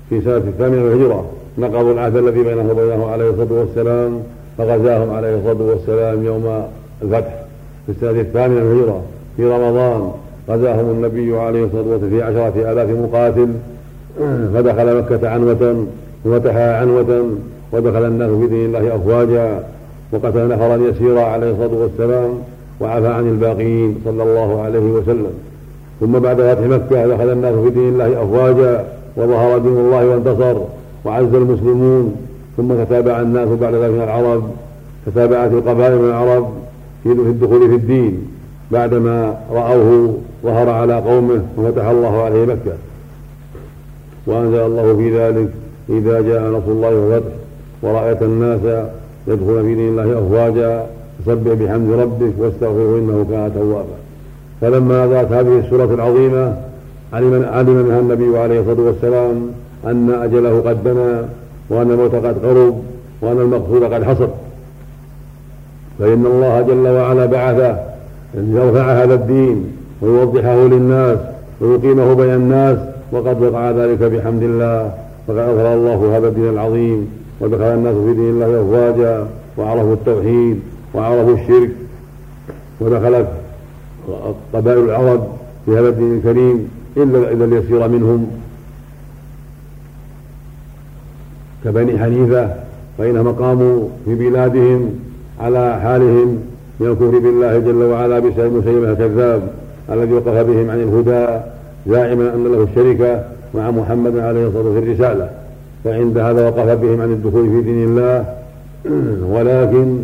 في 0.09 0.21
سنة 0.21 0.37
الثامنة 0.37 0.81
من 0.81 0.87
الهجره 0.87 1.25
نقضوا 1.57 1.93
العهد 1.93 2.15
الذي 2.15 2.43
بينه 2.43 2.71
وبينه 2.71 3.05
عليه 3.07 3.29
الصلاة 3.29 3.59
والسلام 3.59 4.19
فغزاهم 4.57 5.09
عليه 5.15 5.35
الصلاة 5.37 5.69
والسلام 5.69 6.25
يوم 6.25 6.63
الفتح 7.01 7.33
في 7.85 7.91
السنة 7.91 8.21
الثامنة 8.21 8.63
من 8.63 8.71
الهجرة 8.71 9.01
في 9.37 9.45
رمضان. 9.45 10.11
غزاهم 10.49 10.89
النبي 10.91 11.37
عليه 11.37 11.63
الصلاة 11.65 11.81
والسلام 11.81 12.09
في 12.09 12.23
عشرة 12.23 12.71
آلاف 12.71 12.89
مقاتل. 12.89 13.47
فدخل 14.53 14.97
مكة 14.97 15.29
عنوة 15.29 15.85
وفتحها 16.25 16.77
عنوة 16.77 17.25
ودخل 17.71 18.05
الناس 18.05 18.29
في 18.29 18.47
دين 18.47 18.65
الله 18.65 18.95
أفواجا. 18.95 19.63
وقتل 20.11 20.47
نفرا 20.47 20.75
يسيرا 20.75 21.21
عليه 21.21 21.51
الصلاة 21.51 21.81
والسلام 21.81 22.33
وعفى 22.81 23.07
عن 23.07 23.29
الباقين 23.29 24.01
صلى 24.05 24.23
الله 24.23 24.61
عليه 24.61 24.79
وسلم. 24.79 25.33
ثم 25.99 26.19
بعد 26.19 26.41
فتح 26.41 26.67
مكة 26.67 27.07
دخل 27.07 27.31
الناس 27.31 27.55
في 27.55 27.69
دين 27.69 27.89
الله 27.89 28.23
أفواجا 28.23 28.85
وظهر 29.17 29.57
دين 29.57 29.77
الله 29.77 30.07
وانتصر 30.07 30.57
وعز 31.05 31.33
المسلمون. 31.33 32.15
ثم 32.57 32.73
تتابع 32.83 33.21
الناس 33.21 33.49
بعد 33.49 33.73
ذلك 33.73 33.91
من 33.91 34.01
العرب 34.03 34.43
تتابعت 35.05 35.51
القبائل 35.51 35.97
من 35.97 36.09
العرب 36.09 36.49
في 37.03 37.11
الدخول 37.11 37.69
في 37.69 37.75
الدين 37.75 38.27
بعدما 38.71 39.37
رأوه 39.51 40.17
ظهر 40.43 40.69
على 40.69 40.95
قومه 40.95 41.41
وفتح 41.57 41.85
الله 41.85 42.21
عليه 42.23 42.45
مكة. 42.45 42.73
وأنزل 44.27 44.59
الله 44.59 44.95
في 44.97 45.19
ذلك 45.19 45.49
إذا 45.89 46.21
جاء 46.21 46.41
نصر 46.41 46.71
الله 46.71 46.95
والفتح 46.95 47.31
ورأيت 47.81 48.21
الناس 48.21 48.59
يدخلون 49.27 49.63
في 49.63 49.75
دين 49.75 49.89
الله 49.89 50.19
أفواجا 50.19 50.85
فسبح 51.19 51.53
بحمد 51.53 51.91
ربك 51.91 52.33
واستغفره 52.37 52.97
إنه 52.99 53.25
كان 53.31 53.51
توابا. 53.53 53.97
فلما 54.61 55.05
نزلت 55.05 55.31
هذه 55.31 55.59
السورة 55.59 55.93
العظيمة 55.93 56.55
علم 57.13 57.45
علم 57.53 57.69
منها 57.69 57.99
النبي 57.99 58.37
عليه 58.37 58.59
الصلاة 58.59 58.81
والسلام 58.81 59.49
أن 59.85 60.09
أجله 60.23 60.61
قد 60.65 60.83
دنا 60.83 61.29
وأن 61.69 61.91
الموت 61.91 62.15
قد 62.15 62.45
قرب 62.45 62.83
وأن 63.21 63.41
المقصود 63.41 63.83
قد 63.83 64.03
حصل 64.03 64.27
فإن 65.99 66.25
الله 66.25 66.61
جل 66.61 66.87
وعلا 66.87 67.25
بعثه 67.25 67.69
أن 68.37 68.55
يرفع 68.55 69.03
هذا 69.03 69.13
الدين 69.13 69.65
ويوضحه 70.01 70.55
للناس 70.55 71.17
ويقيمه 71.61 72.13
بين 72.13 72.33
الناس 72.33 72.77
وقد 73.11 73.41
وقع 73.41 73.71
ذلك 73.71 73.99
بحمد 73.99 74.43
الله. 74.43 74.91
فقد 75.27 75.37
أظهر 75.37 75.73
الله 75.73 76.17
هذا 76.17 76.27
الدين 76.27 76.49
العظيم 76.49 77.09
ودخل 77.41 77.63
الناس 77.63 77.95
في 77.95 78.13
دين 78.13 78.29
الله 78.29 78.61
أفواجا 78.61 79.27
وعرفوا 79.57 79.93
التوحيد 79.93 80.59
وعرفوا 80.93 81.33
الشرك 81.35 81.69
ودخلت 82.81 83.27
قبائل 84.53 84.79
العرب 84.79 85.27
في 85.65 85.71
هذا 85.71 85.87
الدين 85.89 86.17
الكريم 86.17 86.69
إلا 86.97 87.31
إلا 87.31 87.45
اليسير 87.45 87.87
منهم. 87.87 88.27
كبني 91.63 91.99
حنيفة 91.99 92.49
فإنهم 92.97 93.31
قاموا 93.31 93.87
في 94.05 94.15
بلادهم 94.15 94.89
على 95.39 95.79
حالهم 95.83 96.37
من 96.79 96.87
الكفر 96.87 97.19
بالله 97.19 97.59
جل 97.59 97.83
وعلا 97.83 98.19
بسبب 98.19 98.53
مسيلمة 98.53 98.89
الكذاب 98.89 99.41
الذي 99.89 100.13
وقف 100.13 100.45
بهم 100.47 100.69
عن 100.69 100.81
الهدى 100.81 101.39
زاعما 101.87 102.33
أن 102.35 102.43
له 102.43 102.63
الشركة 102.63 103.23
مع 103.55 103.71
محمد 103.71 104.17
عليه 104.17 104.47
الصلاة 104.47 104.63
والسلام 104.63 104.85
في 104.85 104.91
الرسالة. 104.91 105.29
فعند 105.83 106.17
هذا 106.17 106.47
وقف 106.47 106.79
بهم 106.81 107.01
عن 107.01 107.11
الدخول 107.11 107.49
في 107.49 107.61
دين 107.61 107.83
الله. 107.83 108.25
ولكن 109.35 109.97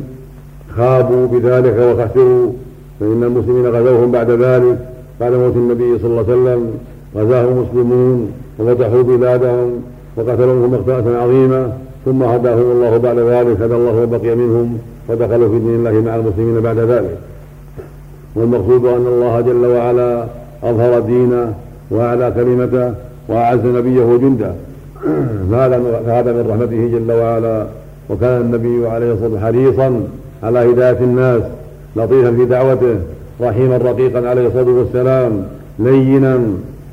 خابوا 0.78 1.28
بذلك 1.28 1.76
وخسروا. 1.78 2.52
فإن 3.00 3.24
المسلمين 3.24 3.68
غزوهم 3.68 4.12
بعد 4.12 4.32
ذلك. 4.32 4.78
بعد 5.20 5.34
موت 5.34 5.56
النبي 5.56 6.00
صلى 6.00 6.12
الله 6.12 6.26
عليه 6.30 6.34
وسلم 6.34 6.72
غزاهم 7.16 7.48
المسلمون 7.48 8.32
وفتحوا 8.60 9.04
بلادهم. 9.04 9.82
وقتلوهم 10.20 10.74
مقتلة 10.74 11.18
عظيمة 11.18 11.72
ثم 12.06 12.24
هداهم 12.24 12.72
الله 12.72 12.98
بعد 12.98 13.18
ذلك 13.18 13.62
هدى 13.62 13.76
الله 13.76 14.04
وبقي 14.04 14.36
منهم 14.36 14.78
ودخلوا 15.10 15.50
في 15.50 15.60
دين 15.60 15.76
الله 15.76 15.92
مع 15.92 16.16
المسلمين 16.16 16.60
بعد 16.62 16.78
ذلك. 16.78 17.18
والمقصود 18.36 18.86
أن 18.86 19.08
الله 19.08 19.42
جل 19.42 19.66
وعلا 19.66 20.26
أظهر 20.64 21.00
دينه 21.00 21.54
وأعلى 21.92 22.34
كلمته 22.36 22.94
وأعز 23.28 23.66
نبيه 23.66 24.02
وجنده 24.02 24.52
فهذا 25.52 26.32
من 26.34 26.46
رحمته 26.50 27.00
جل 27.00 27.12
وعلا. 27.12 27.66
وكان 28.10 28.42
النبي 28.42 28.88
عليه 28.88 29.14
الصلاة 29.14 29.30
والسلام 29.30 29.46
حريصا 29.46 30.04
على 30.44 30.60
هداية 30.60 31.00
الناس 31.02 31.42
لطيفا 31.96 32.32
في 32.32 32.46
دعوته 32.46 32.96
رحيما 33.42 33.78
رقيقا 33.78 34.30
عليه 34.30 34.48
الصلاة 34.48 34.70
والسلام 34.70 35.44
لينا 35.80 36.36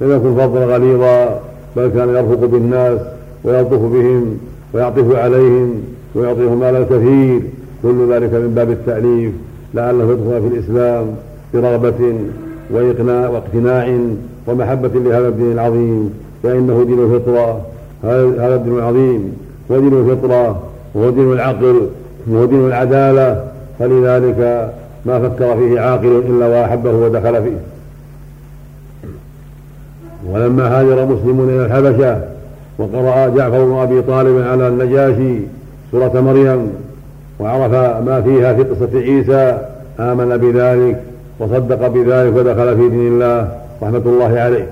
لم 0.01 0.11
يكن 0.13 0.35
فظا 0.35 0.65
غليظا 0.65 1.41
بل 1.77 1.89
كان 1.89 2.09
يرفق 2.09 2.45
بالناس. 2.47 2.99
ويلطف 3.47 3.79
بهم 3.79 4.39
ويعطف 4.75 5.17
عليهم 5.17 5.83
ويعطيهم 6.15 6.61
مال 6.61 6.77
الكثير 6.77 7.41
كل 7.83 8.13
ذلك 8.13 8.33
من 8.33 8.53
باب 8.57 8.71
التأليف 8.71 9.33
لعله 9.75 10.05
يدخل 10.05 10.51
في 10.51 10.57
الإسلام 10.57 11.07
برغبة 11.55 12.15
وإقناع 12.71 13.29
واقتناع 13.29 13.99
ومحبة 14.47 14.91
لهذا 14.95 15.29
الدين 15.29 15.53
العظيم 15.53 16.11
فإنه 16.43 16.85
دين 16.85 16.99
الفطرة. 16.99 17.61
هذا 18.05 18.55
الدين 18.55 18.79
العظيم. 18.79 19.37
هو 19.71 19.81
دين 19.81 19.93
الفطرة 19.93 20.63
وهو 20.95 21.11
دين 21.11 21.33
العقل 21.33 21.87
وهو 22.27 22.45
دين 22.45 22.67
العدالة. 22.67 23.45
فلذلك 23.79 24.73
ما 25.07 25.29
فكر 25.29 25.57
فيه 25.57 25.81
عاقل 25.81 26.23
إلا 26.29 26.47
وأحبه 26.47 26.93
ودخل 26.93 27.43
فيه. 27.43 27.59
ولما 30.31 30.81
هاجر 30.81 31.07
مسلمون 31.07 31.49
إلى 31.49 31.67
الحبشة 31.67 32.36
وقرأ 32.79 33.29
جعفر 33.29 33.65
بن 33.65 33.73
أبي 33.73 34.03
طالب 34.03 34.43
على 34.47 34.69
النجاشي 34.69 35.39
سورة 35.93 36.21
مريم 36.21 36.71
وعرف 37.41 37.73
ما 38.07 38.21
فيها 38.21 38.55
في 38.55 38.63
قصة 38.63 38.99
عيسى 38.99 39.59
آمن 40.01 40.37
بذلك 40.37 41.03
وصدق 41.39 41.89
بذلك 41.89 42.37
ودخل 42.37 42.77
في 42.77 42.89
دين 42.89 43.13
الله 43.13 43.49
رحمة 43.83 44.03
الله 44.07 44.41
عليه. 44.41 44.67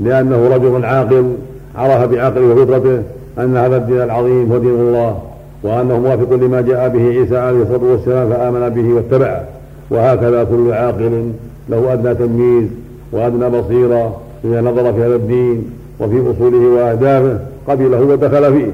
لأنه 0.00 0.48
رجل 0.54 0.84
عاقل 0.84 1.34
عرف 1.76 2.10
بعقله 2.10 2.46
وفطرته 2.46 3.02
أن 3.38 3.56
هذا 3.56 3.76
الدين 3.76 4.02
العظيم 4.02 4.52
هو 4.52 4.58
دين 4.58 4.74
الله 4.74 5.18
وأنه 5.62 5.98
موافق 5.98 6.32
لما 6.32 6.60
جاء 6.60 6.88
به 6.88 7.08
عيسى 7.08 7.38
عليه 7.38 7.62
الصلاة 7.62 7.90
والسلام 7.90 8.30
فآمن 8.30 8.68
به 8.68 8.94
واتبعه. 8.94 9.44
وهكذا 9.90 10.44
كل 10.44 10.72
عاقل 10.72 11.32
له 11.68 11.92
أدنى 11.92 12.14
تمييز 12.14 12.68
وأدنى 13.12 13.60
بصيرة 13.60 14.20
إذا 14.44 14.60
نظر 14.60 14.92
في 14.92 15.04
هذا 15.04 15.14
الدين. 15.14 15.70
وفي 16.00 16.30
أصوله 16.30 16.68
وأهدافه 16.68 17.38
قبله 17.68 18.00
ودخل 18.00 18.52
فيه. 18.52 18.72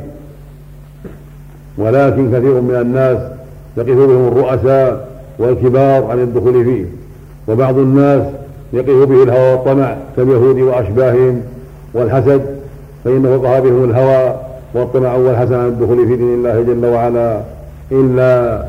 ولكن 1.78 2.28
كثير 2.32 2.60
من 2.60 2.78
الناس 2.80 3.18
يقف 3.76 3.96
بهم 3.96 4.28
الرؤساء 4.28 5.08
والكبار 5.38 6.04
عن 6.04 6.18
الدخول 6.18 6.64
فيه. 6.64 6.84
وبعض 7.48 7.78
الناس 7.78 8.22
يقف 8.72 9.08
به 9.08 9.22
الهوى 9.22 9.52
والطمع 9.52 9.96
كاليهود 10.16 10.58
وأشباههم 10.58 11.42
والحسد 11.94 12.42
فإنه 13.04 13.36
وقع 13.36 13.58
بهم 13.58 13.84
الهوى 13.84 14.36
والطمع 14.74 15.14
والحسد 15.14 15.52
عن 15.52 15.66
الدخول 15.66 16.06
في 16.06 16.16
دين 16.16 16.34
الله 16.34 16.62
جل 16.62 16.86
وعلا 16.86 17.40
إلا 17.92 18.64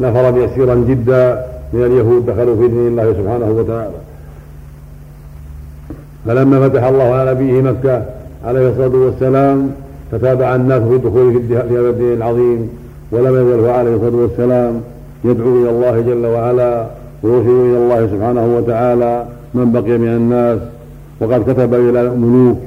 نفرا 0.00 0.38
يسيرا 0.44 0.74
جدا 0.74 1.46
من 1.72 1.84
اليهود 1.84 2.26
دخلوا 2.26 2.56
في 2.56 2.68
دين 2.68 2.86
الله 2.86 3.12
سبحانه 3.12 3.50
وتعالى. 3.50 4.03
فلما 6.26 6.68
فتح 6.68 6.84
الله 6.84 7.04
على 7.04 7.30
نبيه 7.30 7.62
مكة 7.62 8.02
عليه 8.44 8.68
الصلاة 8.68 8.96
والسلام 8.96 9.70
تتابع 10.12 10.54
الناس 10.54 10.82
في 10.82 10.96
الدخول 10.96 11.42
في 11.48 11.56
هذا 11.56 11.90
الدين 11.90 12.12
العظيم 12.12 12.68
ولم 13.12 13.34
يزل 13.34 13.68
عليه 13.68 13.94
الصلاة 13.94 14.16
والسلام 14.16 14.80
يدعو 15.24 15.62
إلى 15.62 15.70
الله 15.70 16.00
جل 16.00 16.26
وعلا 16.26 16.86
ويرشد 17.22 17.48
إلى 17.48 17.78
الله 17.78 18.06
سبحانه 18.06 18.56
وتعالى 18.56 19.24
من 19.54 19.72
بقي 19.72 19.98
من 19.98 20.08
الناس. 20.08 20.58
وقد 21.20 21.52
كتب 21.52 21.74
إلى 21.74 22.00
الملوك 22.00 22.58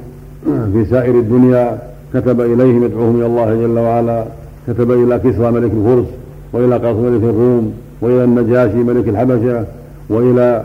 في 0.44 0.84
سائر 0.90 1.14
الدنيا 1.14 1.78
كتب 2.14 2.40
إليهم 2.40 2.84
يدعوهم 2.84 3.16
إلى 3.16 3.26
الله 3.26 3.54
جل 3.54 3.78
وعلا 3.78 4.24
كتب 4.68 4.90
إلى 4.90 5.18
كسرى 5.18 5.50
ملك 5.50 5.70
الفرس 5.72 6.06
وإلى 6.52 6.76
قاصم 6.76 7.02
ملك 7.02 7.22
الروم 7.22 7.72
وإلى 8.00 8.24
النجاشي 8.24 8.76
ملك 8.76 9.08
الحبشة 9.08 9.64
وإلى 10.10 10.64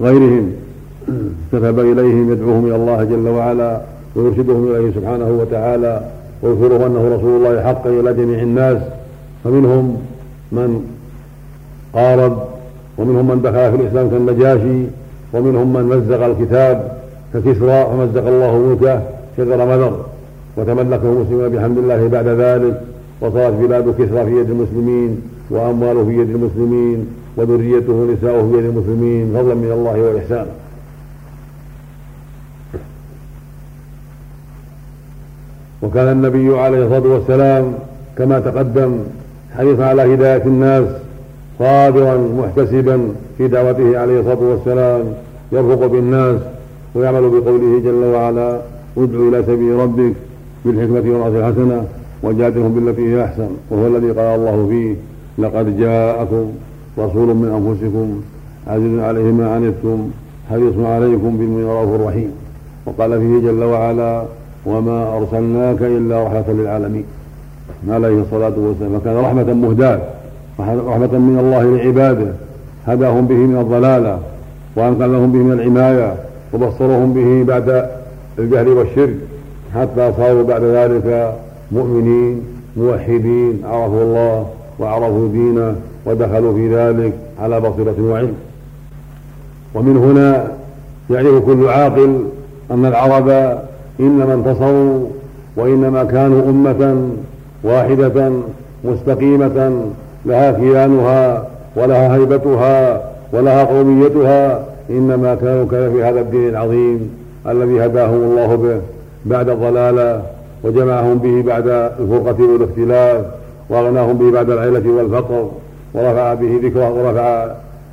غيرهم. 0.00 0.52
كتب 1.52 1.80
إليهم 1.80 2.32
يدعوهم 2.32 2.66
إلى 2.66 2.76
الله 2.76 3.04
جل 3.04 3.28
وعلا 3.28 3.80
ويرشدهم 4.16 4.68
إليه 4.68 4.90
سبحانه 4.94 5.38
وتعالى 5.40 6.00
ويخبره 6.42 6.86
أنه 6.86 7.16
رسول 7.16 7.36
الله 7.36 7.62
حقا 7.62 7.90
إلى 7.90 8.14
جميع 8.14 8.42
الناس. 8.42 8.78
فمنهم 9.44 9.96
من 10.52 10.84
قارب 11.94 12.38
ومنهم 12.98 13.28
من 13.28 13.42
دخل 13.42 13.70
في 13.70 13.82
الإسلام 13.82 14.10
كالنجاشي 14.10 14.84
ومنهم 15.32 15.72
من 15.72 15.82
مزق 15.82 16.24
الكتاب 16.24 16.92
ككسرى 17.34 17.86
ومزق 17.92 18.26
الله 18.26 18.58
ملكه 18.58 19.02
شجر 19.36 19.66
مذر 19.66 20.04
وتملكه 20.56 21.12
المسلمون 21.12 21.48
بحمد 21.48 21.78
الله 21.78 22.08
بعد 22.08 22.28
ذلك 22.28 22.80
وصارت 23.20 23.54
بلاد 23.54 23.94
كسرى 23.98 24.24
في 24.24 24.40
يد 24.40 24.50
المسلمين 24.50 25.22
وأمواله 25.50 26.04
في 26.04 26.20
يد 26.20 26.30
المسلمين 26.30 27.06
وذريته 27.36 28.08
نساؤه 28.12 28.50
في 28.50 28.58
يد 28.58 28.64
المسلمين 28.64 29.32
فضلا 29.34 29.54
من 29.54 29.72
الله 29.72 30.02
والإحسان 30.02 30.46
وكان 35.82 36.12
النبي 36.12 36.58
عليه 36.58 36.84
الصلاة 36.84 37.12
والسلام 37.14 37.74
كما 38.18 38.40
تقدم 38.40 38.98
حريصا 39.56 39.84
على 39.84 40.14
هداية 40.14 40.42
الناس 40.46 40.84
صابرا 41.58 42.16
محتسبا 42.38 43.00
في 43.38 43.48
دعوته 43.48 43.98
عليه 43.98 44.20
الصلاة 44.20 44.38
والسلام 44.40 45.04
يرفق 45.52 45.86
بالناس 45.86 46.40
ويعمل 46.94 47.28
بقوله 47.28 47.80
جل 47.84 48.04
وعلا 48.14 48.60
ادع 48.98 49.18
إلى 49.28 49.42
سبيل 49.42 49.74
ربك 49.74 50.12
بالحكمة 50.64 51.10
والعصر 51.10 51.38
الحسنة 51.48 51.84
وجادلهم 52.22 52.74
بالتي 52.74 53.14
هي 53.14 53.24
أحسن 53.24 53.48
وهو 53.70 53.86
الذي 53.86 54.10
قال 54.10 54.40
الله 54.40 54.66
فيه 54.70 54.94
لقد 55.44 55.78
جاءكم 55.80 56.46
رسول 56.98 57.28
من 57.36 57.48
أنفسكم 57.48 58.20
عزيز 58.66 58.98
عليه 59.00 59.32
ما 59.32 59.50
عنتم 59.54 60.10
حريص 60.50 60.74
عليكم 60.86 61.36
بالمؤمنين 61.36 61.66
رؤوف 61.68 62.00
رحيم 62.06 62.30
وقال 62.86 63.20
فيه 63.20 63.48
جل 63.50 63.62
وعلا 63.64 64.22
وما 64.66 65.16
أرسلناك 65.16 65.82
إلا 65.82 66.24
رحمة 66.24 66.44
للعالمين. 66.48 67.04
عليه 67.88 68.20
الصلاة 68.22 68.52
والسلام. 68.56 68.98
فكان 68.98 69.16
رحمة 69.16 69.52
مهداة. 69.54 70.00
رحمة 70.60 71.18
من 71.18 71.36
الله 71.40 71.76
لعباده. 71.76 72.32
هداهم 72.86 73.26
به 73.26 73.34
من 73.34 73.58
الضلالة. 73.60 74.18
وأنقذهم 74.76 75.32
به 75.32 75.38
من 75.38 75.52
العماية 75.52 76.14
وبصرهم 76.52 77.12
به 77.12 77.44
بعد 77.52 77.88
الجهل 78.38 78.68
والشرك. 78.68 79.16
حتى 79.74 80.12
صاروا 80.16 80.42
بعد 80.42 80.62
ذلك 80.62 81.34
مؤمنين 81.72 82.42
موحدين. 82.76 83.62
عرفوا 83.64 84.02
الله 84.02 84.46
وعرفوا 84.78 85.28
دينه 85.28 85.74
ودخلوا 86.06 86.54
في 86.54 86.74
ذلك 86.74 87.12
على 87.42 87.60
بصيرة 87.60 87.96
وعلم. 88.00 88.34
ومن 89.74 89.96
هنا 89.96 90.46
يعرف 91.10 91.44
كل 91.44 91.68
عاقل 91.68 92.24
أن 92.70 92.86
العرب 92.86 93.58
إنما 94.00 94.34
انتصروا 94.34 95.06
وإنما 95.56 96.04
كانوا 96.04 96.42
أمة 96.50 97.08
واحدة 97.64 98.32
مستقيمة 98.84 99.82
لها 100.26 100.52
كيانها 100.52 101.46
ولها 101.76 102.14
هيبتها 102.16 103.02
ولها 103.32 103.64
قوميتها. 103.64 104.64
إنما 104.90 105.34
كانوا 105.34 105.66
كان 105.70 105.92
في 105.92 106.04
هذا 106.04 106.20
الدين 106.20 106.48
العظيم 106.48 107.10
الذي 107.48 107.86
هداهم 107.86 108.22
الله 108.22 108.54
به 108.54 108.80
بعد 109.26 109.48
الضلالة 109.48 110.22
وجمعهم 110.64 111.18
به 111.18 111.42
بعد 111.42 111.68
الفرقة 112.00 112.42
والاختلاف 112.52 113.24
وأغناهم 113.70 114.18
به 114.18 114.30
بعد 114.30 114.50
العيلة 114.50 114.90
والفقر 114.90 115.48
ورفع 115.94 116.34
به 116.34 116.60
ذكره 116.62 116.90
ورفع 116.90 117.46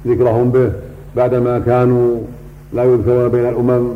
ذكرهم 0.08 0.50
به 0.50 0.72
بعدما 1.16 1.60
كانوا 1.60 2.18
لا 2.74 2.84
يذكرون 2.84 3.30
بين 3.30 3.50
الأمم 3.50 3.88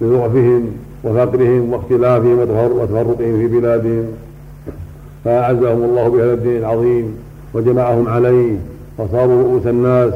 بضعفهم 0.00 0.66
وفقرهم 1.04 1.72
واختلافهم 1.72 2.38
وتفرقهم 2.38 3.16
في 3.16 3.46
بلادهم. 3.46 4.04
فأعزهم 5.24 5.84
الله 5.84 6.08
بهذا 6.08 6.34
الدين 6.34 6.56
العظيم 6.56 7.16
وجمعهم 7.54 8.08
عليه 8.08 8.56
فصاروا 8.98 9.42
رؤوس 9.42 9.66
الناس 9.66 10.12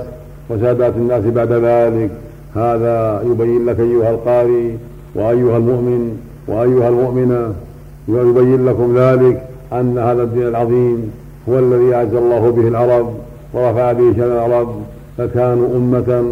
وسادات 0.51 0.93
الناس 0.97 1.25
بعد 1.25 1.53
ذلك. 1.53 2.11
هذا 2.55 3.23
يبين 3.31 3.67
لك 3.67 3.81
أيها 3.81 4.11
القارئ 4.11 4.71
وأيها 5.15 5.57
المؤمن 5.57 6.17
وأيها 6.49 6.89
المؤمنة 6.89 7.55
يبين 8.09 8.67
لكم 8.67 8.99
ذلك 8.99 9.43
أن 9.73 9.99
هذا 9.99 10.23
الدين 10.23 10.49
العظيم 10.49 11.13
هو 11.49 11.59
الذي 11.59 11.95
أعز 11.95 12.15
الله 12.15 12.51
به 12.51 12.69
العرب 12.69 13.15
ورفع 13.55 13.93
به 13.93 14.13
شأن 14.17 14.33
العرب. 14.33 14.69
فكانوا 15.19 15.69
أمة 15.77 16.25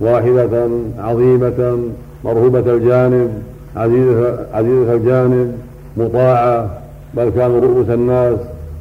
واحدة 0.00 0.68
عظيمة 0.98 1.78
مرهوبة 2.24 2.74
الجانب 2.74 3.42
عزيزة, 3.76 4.46
عزيزة 4.54 4.94
الجانب 4.94 5.52
مطاعة 5.96 6.70
بل 7.14 7.30
كانوا 7.30 7.60
رؤوس 7.60 7.88
الناس 7.88 8.36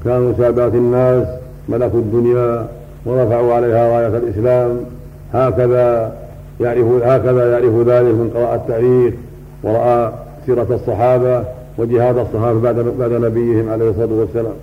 كانوا 0.06 0.34
سادات 0.38 0.74
الناس 0.74 1.28
ملكوا 1.70 2.00
الدنيا 2.00 2.68
ورفعوا 3.06 3.54
عليها 3.54 3.98
راية 3.98 4.18
الإسلام. 4.18 4.80
هكذا 5.34 6.14
يعرف 6.62 6.88
هكذا 7.04 7.52
يعرف 7.52 7.88
ذلك 7.88 8.14
من 8.14 8.32
قراءة 8.36 8.56
التاريخ 8.56 9.14
ورأى 9.64 10.12
سيرة 10.46 10.68
الصحابة 10.70 11.44
وجهاد 11.78 12.18
الصحابة 12.18 12.60
بعد 12.60 12.76
بعد 13.00 13.12
نبيهم 13.12 13.70
عليه 13.70 13.90
الصلاة 13.90 14.14
والسلام. 14.14 14.54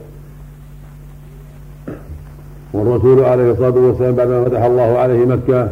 والرسول 2.72 3.24
عليه 3.24 3.50
الصلاة 3.52 3.74
والسلام 3.76 4.14
بعدما 4.14 4.44
فتح 4.44 4.62
الله 4.62 4.98
عليه 4.98 5.26
مكة 5.26 5.68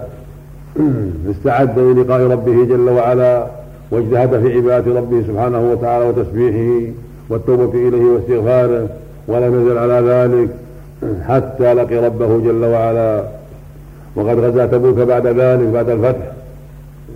استعد 1.31 1.79
للقاء 1.79 2.21
ربه 2.21 2.65
جل 2.65 2.89
وعلا. 2.89 3.47
واجتهد 3.91 4.41
في 4.41 4.57
عبادة 4.57 5.01
ربه 5.01 5.23
سبحانه 5.23 5.71
وتعالى 5.71 6.09
وتسبيحه 6.09 6.93
والتوبة 7.29 7.89
إليه 7.89 8.05
واستغفاره 8.05 8.89
ولم 9.29 9.63
يزل 9.63 9.79
على 9.79 10.09
ذلك 10.09 10.49
حتى 11.29 11.75
لقي 11.75 12.07
ربه 12.07 12.39
جل 12.39 12.65
وعلا. 12.65 13.25
وقد 14.17 14.39
غزا 14.39 14.67
تبوك 14.67 14.99
بعد 14.99 15.27
ذلك 15.27 15.69
بعد 15.69 15.89
الفتح 15.89 16.33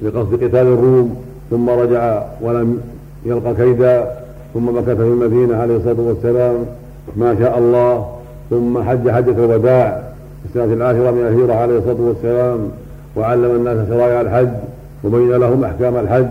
لقصد 0.02 0.34
قتال 0.34 0.66
الروم 0.66 1.16
ثم 1.50 1.70
رجع 1.70 2.22
ولم 2.40 2.80
يلقى 3.26 3.54
كيدا 3.54 4.10
ثم 4.54 4.76
مكث 4.76 4.96
في 4.96 5.02
المدينة 5.02 5.56
عليه 5.56 5.76
الصلاة 5.76 5.96
والسلام. 5.98 6.56
ما 7.16 7.36
شاء 7.40 7.58
الله 7.58 8.06
ثم 8.50 8.82
حج 8.82 9.10
حجة 9.10 9.44
الوداع 9.44 10.02
في 10.42 10.48
السنة 10.48 10.74
العاشرة 10.74 11.10
من 11.10 11.26
الهجرة 11.26 11.54
عليه 11.54 11.78
الصلاة 11.78 12.00
والسلام 12.00 12.58
وعلم 13.16 13.50
الناس 13.56 13.88
شرائع 13.88 14.20
الحج 14.20 14.48
وبين 15.04 15.30
لهم 15.30 15.64
أحكام 15.64 15.96
الحج. 15.96 16.26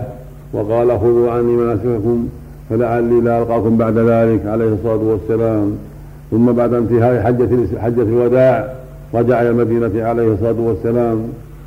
وقال 0.52 1.00
خذوا 1.00 1.30
عني 1.30 1.56
مناسككم 1.56 2.28
فلعلي 2.70 3.20
لا 3.20 3.38
ألقاكم 3.38 3.76
بعد 3.76 3.98
ذلك 3.98 4.46
عليه 4.46 4.72
الصلاة 4.72 4.96
والسلام. 4.96 5.72
ثم 6.30 6.52
بعد 6.52 6.74
انتهاء 6.74 7.22
حجة 7.22 7.78
حجة 7.78 8.02
الوداع 8.02 8.74
رجع 9.14 9.42
إلى 9.42 9.50
المدينة 9.50 10.04
عليه 10.08 10.32
الصلاة 10.32 10.60
والسلام 10.60 11.22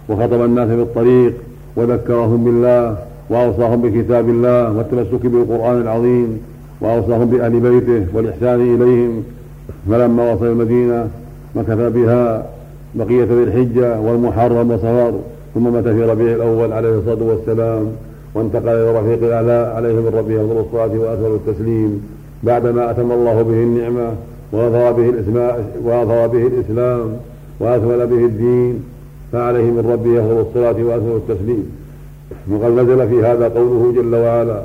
وخطب 0.10 0.46
الناس 0.46 0.68
في 0.68 0.82
الطريق 0.82 1.34
وذكرهم 1.76 2.44
بالله 2.44 2.98
وأوصاهم 3.30 3.82
بكتاب 3.82 4.30
الله 4.30 4.78
والتمسك 4.78 5.26
بالقرآن 5.26 5.82
العظيم 5.82 6.40
وأوصاهم 6.82 7.26
بأهل 7.26 7.60
بيته 7.60 8.06
والإحسان 8.14 8.76
إليهم. 8.76 9.24
فلما 9.90 10.34
وصل 10.34 10.46
المدينة 10.46 11.08
مكث 11.56 11.94
بها 11.94 12.46
بقية 12.96 13.24
ذي 13.24 13.44
الحجة 13.44 14.00
والمحرم 14.00 14.72
وصفر 14.72 15.14
ثم 15.56 15.74
مات 15.74 15.88
في 15.88 16.04
ربيع 16.04 16.36
الأول 16.36 16.74
عليه 16.74 16.98
الصلاة 16.98 17.24
والسلام. 17.24 17.86
وانتقل 18.36 18.70
إلى 18.70 19.00
رفيق 19.00 19.24
الأعلى 19.28 19.74
عليه 19.76 19.94
من 19.94 20.12
ربه 20.18 20.42
أفضل 20.42 20.60
الصلاة 20.60 21.00
وأكثر 21.00 21.36
التسليم 21.36 22.08
بعدما 22.44 22.92
أتم 22.92 23.12
الله 23.12 23.42
به 23.42 23.54
النعمة 23.54 24.12
وأظهر 24.52 24.92
به 24.92 25.10
الإسماء 25.10 25.66
وأظهر 25.84 26.28
به 26.28 26.48
الإسلام 26.48 27.18
وأكمل 27.60 28.08
به 28.08 28.26
الدين 28.26 28.84
فعليه 29.32 29.64
من 29.64 29.92
ربه 29.94 30.20
أفضل 30.20 30.40
الصلاة 30.42 30.84
وأكثر 30.88 31.16
التسليم. 31.18 31.66
وقد 32.52 32.72
نزل 32.72 33.08
في 33.08 33.26
هذا 33.26 33.48
قوله 33.48 33.94
جل 33.96 34.16
وعلا 34.16 34.62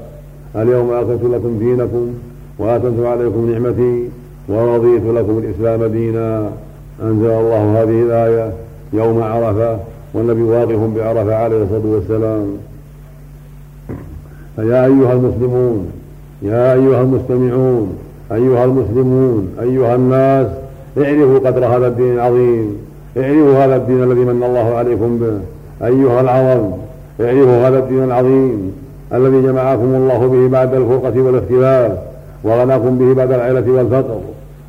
اليوم 0.57 0.92
أكملت 0.92 1.24
لكم 1.24 1.59
دينكم 1.59 2.14
وآتمت 2.59 3.07
عليكم 3.07 3.50
نعمتي 3.50 4.09
ورضيت 4.48 5.02
لكم 5.04 5.38
الإسلام 5.38 5.85
دينا 5.85 6.50
أنزل 7.02 7.31
الله 7.31 7.83
هذه 7.83 8.02
الآية 8.02 8.52
يوم 8.92 9.22
عرفة 9.22 9.78
والنبي 10.14 10.42
واقف 10.42 10.78
بعرفة 10.96 11.35
عليه 11.35 11.62
الصلاة 11.62 11.87
والسلام. 11.94 12.46
فيا 14.58 14.84
أيها 14.84 15.12
المسلمون 15.12 15.92
يا 16.42 16.72
أيها 16.72 17.02
المستمعون 17.02 17.98
أيها 18.32 18.64
المسلمون 18.64 19.48
أيها 19.62 19.94
الناس 19.94 20.46
اعرفوا 20.98 21.38
قدر 21.38 21.66
هذا 21.66 21.86
الدين 21.86 22.12
العظيم 22.14 22.76
اعرفوا 23.16 23.64
هذا 23.64 23.76
الدين 23.76 24.02
الذي 24.02 24.20
من 24.20 24.42
الله 24.42 24.74
عليكم 24.74 25.18
به. 25.18 25.38
أيها 25.86 26.20
العظم 26.20 26.70
اعرفوا 27.20 27.68
هذا 27.68 27.78
الدين 27.78 28.04
العظيم 28.04 28.72
الذي 29.12 29.42
جمعكم 29.42 29.94
الله 29.94 30.26
به 30.26 30.48
بعد 30.48 30.74
الفرقة 30.74 31.22
والاختلاف 31.22 31.92
وغناكم 32.44 32.98
به 32.98 33.14
بعد 33.14 33.32
العيلة 33.32 33.72
والفقر 33.72 34.20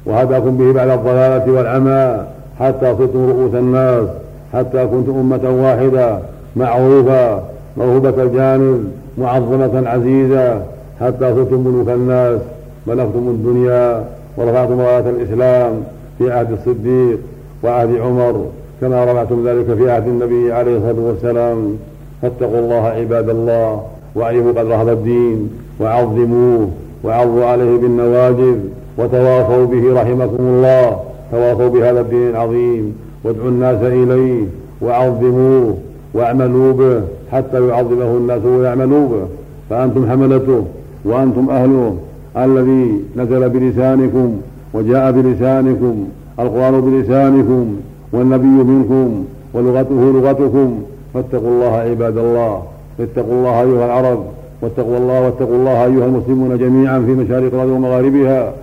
وهداكم 0.05 0.57
به 0.57 0.73
بعد 0.73 0.89
الضلالة 0.89 1.51
والعمى 1.51 2.17
حتى 2.59 2.95
صرتم 2.97 3.29
رؤوس 3.29 3.53
الناس 3.53 4.07
حتى 4.53 4.85
كنتم 4.85 5.11
أمة 5.11 5.63
واحدة 5.63 6.19
معروفة 6.55 7.39
موهوبة 7.77 8.23
الجانب. 8.23 8.98
معظمة 9.19 9.89
عزيزة 9.89 10.61
حتى 11.01 11.35
صرتم 11.35 11.59
ملوك 11.67 11.89
الناس 11.89 12.39
ملكتم 12.87 13.27
الدنيا 13.27 14.03
ورفعتم 14.37 14.79
راية 14.79 15.09
الإسلام 15.09 15.83
في 16.17 16.31
عهد 16.31 16.51
الصديق 16.51 17.19
وعهد 17.63 17.95
عمر 17.95 18.45
كما 18.81 19.05
رفعتم 19.05 19.47
ذلك 19.47 19.65
في 19.77 19.91
عهد 19.91 20.07
النبي 20.07 20.53
عليه 20.53 20.77
الصلاة 20.77 21.05
والسلام. 21.07 21.77
فاتقوا 22.21 22.59
الله 22.59 22.83
عباد 22.87 23.29
الله 23.29 23.81
واعرفوا 24.15 24.51
قدر 24.51 24.75
هذا 24.75 24.91
الدين 24.91 25.49
وعظموه 25.79 26.69
وعظوا 27.03 27.45
عليه 27.45 27.77
بالنواجذ 27.77 28.57
وتواصوا 28.97 29.65
به 29.65 30.01
رحمكم 30.01 30.37
الله. 30.39 30.99
تواصوا 31.31 31.69
بهذا 31.69 32.01
الدين 32.01 32.29
العظيم 32.29 32.95
وادعوا 33.23 33.49
الناس 33.49 33.81
إليه 33.81 34.43
وعظموه 34.81 35.77
واعملوا 36.13 36.73
به. 36.73 37.01
حتى 37.31 37.67
يعظمه 37.67 38.17
الناس 38.17 38.45
ويعملوا 38.45 39.07
به. 39.07 39.27
فأنتم 39.69 40.09
حملته 40.09 40.65
وأنتم 41.05 41.49
أهله 41.49 41.95
الذي 42.37 43.01
نزل 43.17 43.49
بلسانكم 43.49 44.35
وجاء 44.73 45.11
بلسانكم 45.11 45.95
القرآن 46.39 46.81
بلسانكم 46.81 47.75
والنبي 48.13 48.63
منكم 48.71 49.25
ولغته 49.53 50.11
لغتكم. 50.13 50.79
فاتقوا 51.13 51.49
الله 51.49 51.73
عباد 51.75 52.17
الله 52.17 52.61
اتقوا 52.99 53.33
الله 53.33 53.61
أيها 53.61 53.85
العرب 53.85 54.19
واتقوا 54.61 54.97
الله 54.97 55.21
واتقوا 55.21 55.55
الله 55.55 55.85
أيها 55.85 56.05
المسلمون 56.05 56.57
جميعا 56.57 56.99
في 56.99 57.11
مشارق 57.11 57.53
الأرض 57.53 57.69
ومغاربها. 57.69 58.53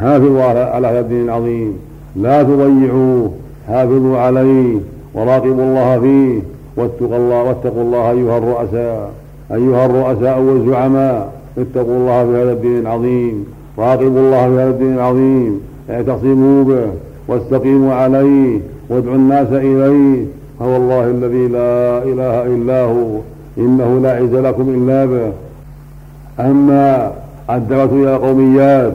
حافظوا 0.00 0.42
على 0.42 0.86
هذا 0.86 1.00
الدين 1.00 1.24
العظيم. 1.24 1.72
لا 2.16 2.42
تضيعوه 2.42 3.30
حافظوا 3.68 4.18
عليه 4.18 4.78
وراقبوا 5.14 5.64
الله 5.64 6.00
فيه. 6.00 6.40
واتقوا 6.76 7.16
الله 7.16 7.42
واتقوا 7.42 7.82
الله 7.82 8.10
أيها 8.10 8.38
الرؤساء 8.38 9.10
أيها 9.52 9.86
الرؤساء 9.86 10.40
والزعماء. 10.40 11.32
اتقوا 11.58 11.96
الله 11.96 12.24
في 12.24 12.42
هذا 12.42 12.52
الدين 12.52 12.78
العظيم 12.78 13.44
راقبوا 13.78 14.20
الله 14.20 14.48
في 14.48 14.54
هذا 14.54 14.70
الدين 14.70 14.94
العظيم. 14.94 15.60
اعتصموا 15.90 16.64
به 16.64 16.86
واستقيموا 17.28 17.94
عليه 17.94 18.60
وادعوا 18.88 19.14
الناس 19.14 19.48
إليه. 19.48 20.24
هو 20.62 20.76
الله 20.76 21.04
الذي 21.10 21.48
لا 21.48 22.02
إله 22.02 22.46
إلا 22.46 22.84
هو 22.84 23.18
إنه 23.58 24.00
لا 24.02 24.16
عز 24.16 24.34
لكم 24.34 24.68
إلا 24.68 25.06
به. 25.06 25.32
أما 26.40 27.12
الدعوة 27.50 27.92
إلى 27.92 28.16
القوميات 28.16 28.92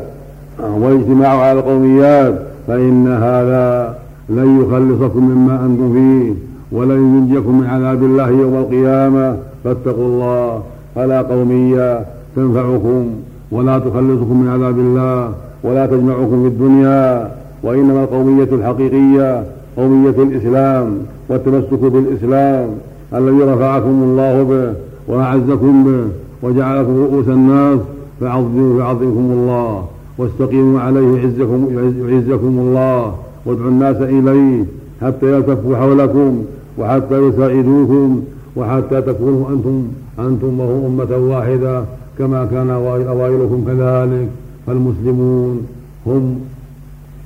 والاجتماع 0.60 1.42
على 1.42 1.60
القوميات 1.60 2.34
فإن 2.68 3.08
هذا 3.08 3.96
لن 4.30 4.62
يخلصكم 4.62 5.24
مما 5.24 5.66
أنتم 5.66 5.94
فيه. 5.94 6.47
ولن 6.72 7.00
ينجيكم 7.16 7.60
من 7.60 7.68
عذاب 7.68 8.04
الله 8.04 8.30
يوم 8.30 8.56
القيامة. 8.56 9.38
فاتقوا 9.64 10.06
الله 10.06 10.64
فلا 10.96 11.22
قومية 11.22 12.06
تنفعكم 12.36 13.10
ولا 13.52 13.80
تخلصكم 13.80 14.42
من 14.42 14.48
عذاب 14.48 14.80
الله 14.80 15.34
ولا 15.64 15.86
تجمعكم 15.86 16.42
في 16.44 16.48
الدنيا. 16.48 17.32
وإنما 17.64 18.04
القومية 18.04 18.44
الحقيقية 18.52 19.44
قومية 19.78 20.10
الإسلام 20.10 20.98
والتمسك 21.30 21.80
بالإسلام 21.80 22.70
الذي 23.14 23.44
رفعكم 23.44 24.04
الله 24.04 24.44
به 24.44 24.74
وأعزكم 25.08 25.84
به 25.84 26.08
وجعلكم 26.44 26.98
رؤوس 26.98 27.28
الناس 27.28 27.80
فعظموا 28.22 28.80
فعظمكم 28.80 29.32
الله 29.32 29.86
واستقيموا 30.18 30.80
عليه 30.80 31.18
يعزكم 31.18 31.68
يعزكم 32.10 32.48
الله 32.60 33.14
وادعوا 33.46 33.70
الناس 33.70 33.96
إليه 33.98 34.66
حتى 35.02 35.26
يلتفوا 35.32 35.78
حولكم 35.78 36.44
وحتى 36.78 37.18
يساعدوكم 37.28 38.24
وحتى 38.56 39.02
تكونوا 39.02 39.50
أنتم 39.50 39.84
أنتم 40.20 40.60
وهو 40.60 40.88
أمة 40.88 41.18
واحدة 41.18 41.84
كما 42.18 42.46
كان 42.46 42.70
أوائلكم 42.70 43.64
كذلك. 43.68 44.30
فالمسلمون 44.68 45.68
هم 46.08 46.40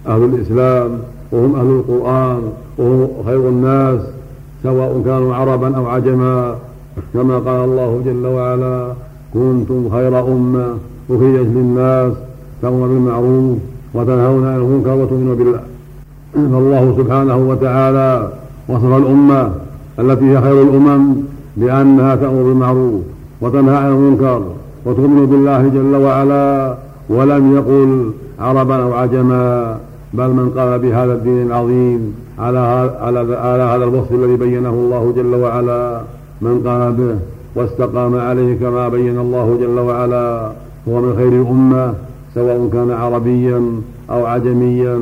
أهل 0.08 0.24
الإسلام 0.24 0.90
وهم 1.32 1.56
أهل 1.56 1.68
القرآن 1.68 2.42
وهم 2.78 3.08
خير 3.26 3.50
الناس 3.50 4.00
سواء 4.64 5.02
كانوا 5.06 5.36
عربا 5.36 5.78
أو 5.78 5.88
عجما. 5.88 6.56
كما 7.14 7.38
قال 7.40 7.70
الله 7.70 8.02
جل 8.06 8.26
وعلا 8.28 8.94
كنتم 9.34 9.90
خير 9.92 10.20
أمة 10.20 10.68
أخرجت 11.10 11.50
للناس 11.56 12.14
تأمر 12.62 12.88
بالمعروف 12.88 13.58
وتنهون 13.94 14.48
عن 14.48 14.56
المنكر 14.56 14.94
وتؤمنون 14.94 15.36
بالله. 15.36 15.60
فالله 16.54 16.96
سبحانه 16.98 17.38
وتعالى 17.38 18.41
وصف 18.68 18.98
الأمة 18.98 19.52
التي 20.00 20.26
هي 20.26 20.42
خير 20.42 20.62
الأمم 20.62 21.16
بأنها 21.58 22.16
تأمر 22.16 22.44
بالمعروف 22.44 23.02
وتنهى 23.42 23.76
عن 23.78 23.92
المنكر 23.92 24.44
وتؤمن 24.86 25.26
بالله 25.26 25.68
جل 25.68 25.96
وعلا 25.96 26.76
ولم 27.10 27.56
يقل 27.56 28.12
عربا 28.40 28.76
أو 28.84 28.94
عجما 28.94 29.78
بل 30.14 30.28
من 30.28 30.50
قام 30.58 30.78
بهذا 30.78 31.14
الدين 31.14 31.48
العظيم 31.48 32.16
على 32.40 32.60
على 33.02 33.20
على 33.36 33.64
هذا 33.64 33.84
الوصف 33.84 34.12
الذي 34.12 34.36
بينه 34.36 34.70
الله 34.70 35.14
جل 35.16 35.36
وعلا 35.36 36.02
من 36.42 36.62
قام 36.66 36.94
به 36.96 37.16
واستقام 37.56 38.16
عليه 38.20 38.60
كما 38.60 38.90
بين 38.90 39.18
الله 39.20 39.58
جل 39.62 39.80
وعلا 39.80 40.52
هو 40.90 41.02
من 41.02 41.14
خير 41.18 41.28
الأمة 41.42 41.94
سواء 42.36 42.70
كان 42.74 42.92
عربيا 42.92 43.82
أو 44.12 44.26
عجميا 44.26 45.00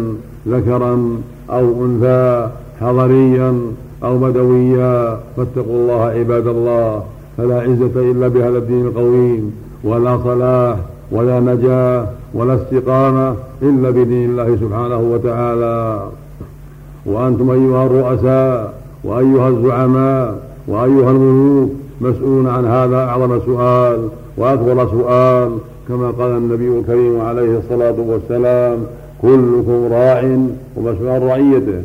ذكرا 0.47 1.17
أو 1.49 1.85
أنثى. 1.85 2.49
حضريا 2.81 3.61
أو 4.03 4.17
بدويا 4.17 5.19
فاتقوا 5.37 5.75
الله 5.75 6.01
عباد 6.03 6.47
الله 6.47 7.03
فلا 7.37 7.61
عزة 7.61 8.11
إلا 8.11 8.27
بهذا 8.27 8.57
الدين 8.57 8.85
القويم 8.85 9.55
ولا 9.83 10.17
صلاح 10.23 10.75
ولا 11.11 11.39
نجاة 11.39 12.05
ولا 12.33 12.55
استقامة 12.55 13.35
إلا 13.61 13.89
بدين 13.89 14.29
الله 14.29 14.55
سبحانه 14.55 14.99
وتعالى. 15.13 15.99
وأنتم 17.05 17.49
أيها 17.51 17.85
الرؤساء 17.85 18.73
وأيها 19.03 19.47
الزعماء 19.49 20.39
وأيها 20.67 21.11
الملوك 21.11 21.69
مسؤولون 22.01 22.47
عن 22.47 22.65
هذا 22.65 22.97
أعظم 22.97 23.39
سؤال 23.45 24.07
وأكبر 24.37 24.87
سؤال 24.87 25.51
كما 25.87 26.11
قال 26.11 26.31
النبي 26.31 26.79
الكريم 26.79 27.21
عليه 27.21 27.57
الصلاة 27.57 27.95
والسلام 28.07 28.77
كلكم 29.21 29.87
راع 29.91 30.37
ومسؤول 30.77 31.09
عن 31.09 31.21
رعيته. 31.21 31.81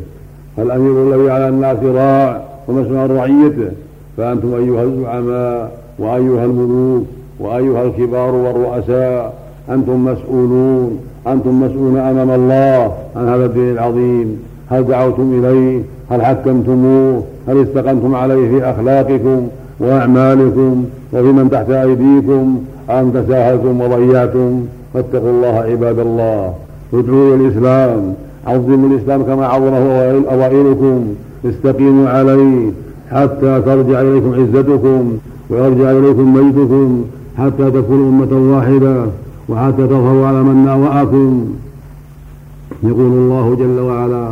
فالأمير 0.57 1.03
الذي 1.03 1.31
على 1.31 1.49
الناس 1.49 1.77
راع 1.83 2.41
ومسؤول 2.67 2.97
عن 2.97 3.11
رعيته. 3.11 3.71
فأنتم 4.17 4.53
أيها 4.53 4.83
الزعماء 4.83 5.71
وأيها 5.99 6.45
الملوك 6.45 7.03
وأيها 7.39 7.83
الكبار 7.83 8.35
والرؤساء 8.35 9.33
أنتم 9.69 10.05
مسؤولون. 10.05 10.99
أنتم 11.27 11.61
مسؤولون 11.61 11.97
أمام 11.97 12.31
الله 12.31 12.91
عن 13.15 13.29
هذا 13.29 13.45
الدين 13.45 13.71
العظيم. 13.71 14.39
هل 14.71 14.87
دعوتم 14.87 15.39
إليه؟ 15.39 15.81
هل 16.11 16.25
حكمتموه؟ 16.25 17.23
هل 17.47 17.61
استقمتم 17.61 18.15
عليه 18.15 18.49
في 18.49 18.69
أخلاقكم 18.69 19.47
وأعمالكم 19.79 20.85
وفي 21.13 21.31
من 21.31 21.49
تحت 21.51 21.69
أيديكم؟ 21.69 22.63
أم 22.89 23.11
تساهلتم 23.11 23.81
وضيعتم؟ 23.81 24.65
فاتقوا 24.93 25.29
الله 25.29 25.59
عباد 25.71 25.99
الله. 25.99 26.53
ادعوا 26.93 27.35
الإسلام. 27.35 28.13
عظموا 28.45 28.89
الإسلام 28.89 29.23
كما 29.23 29.45
عظمه 29.45 29.77
أوائلكم. 30.31 31.05
استقيموا 31.45 32.09
عليه 32.09 32.71
حتى 33.11 33.61
ترجع 33.65 34.01
إليكم 34.01 34.33
عزتكم 34.33 35.17
ويرجع 35.49 35.91
إليكم 35.91 36.33
ميتكم 36.33 37.03
حتى 37.37 37.71
تكونوا 37.71 38.09
أمة 38.09 38.55
واحدة 38.55 39.05
وحتى 39.49 39.87
تظهروا 39.87 40.27
على 40.27 40.43
من 40.43 40.65
ناوأكم. 40.65 41.45
يقول 42.83 43.11
الله 43.11 43.55
جل 43.55 43.79
وعلا 43.79 44.25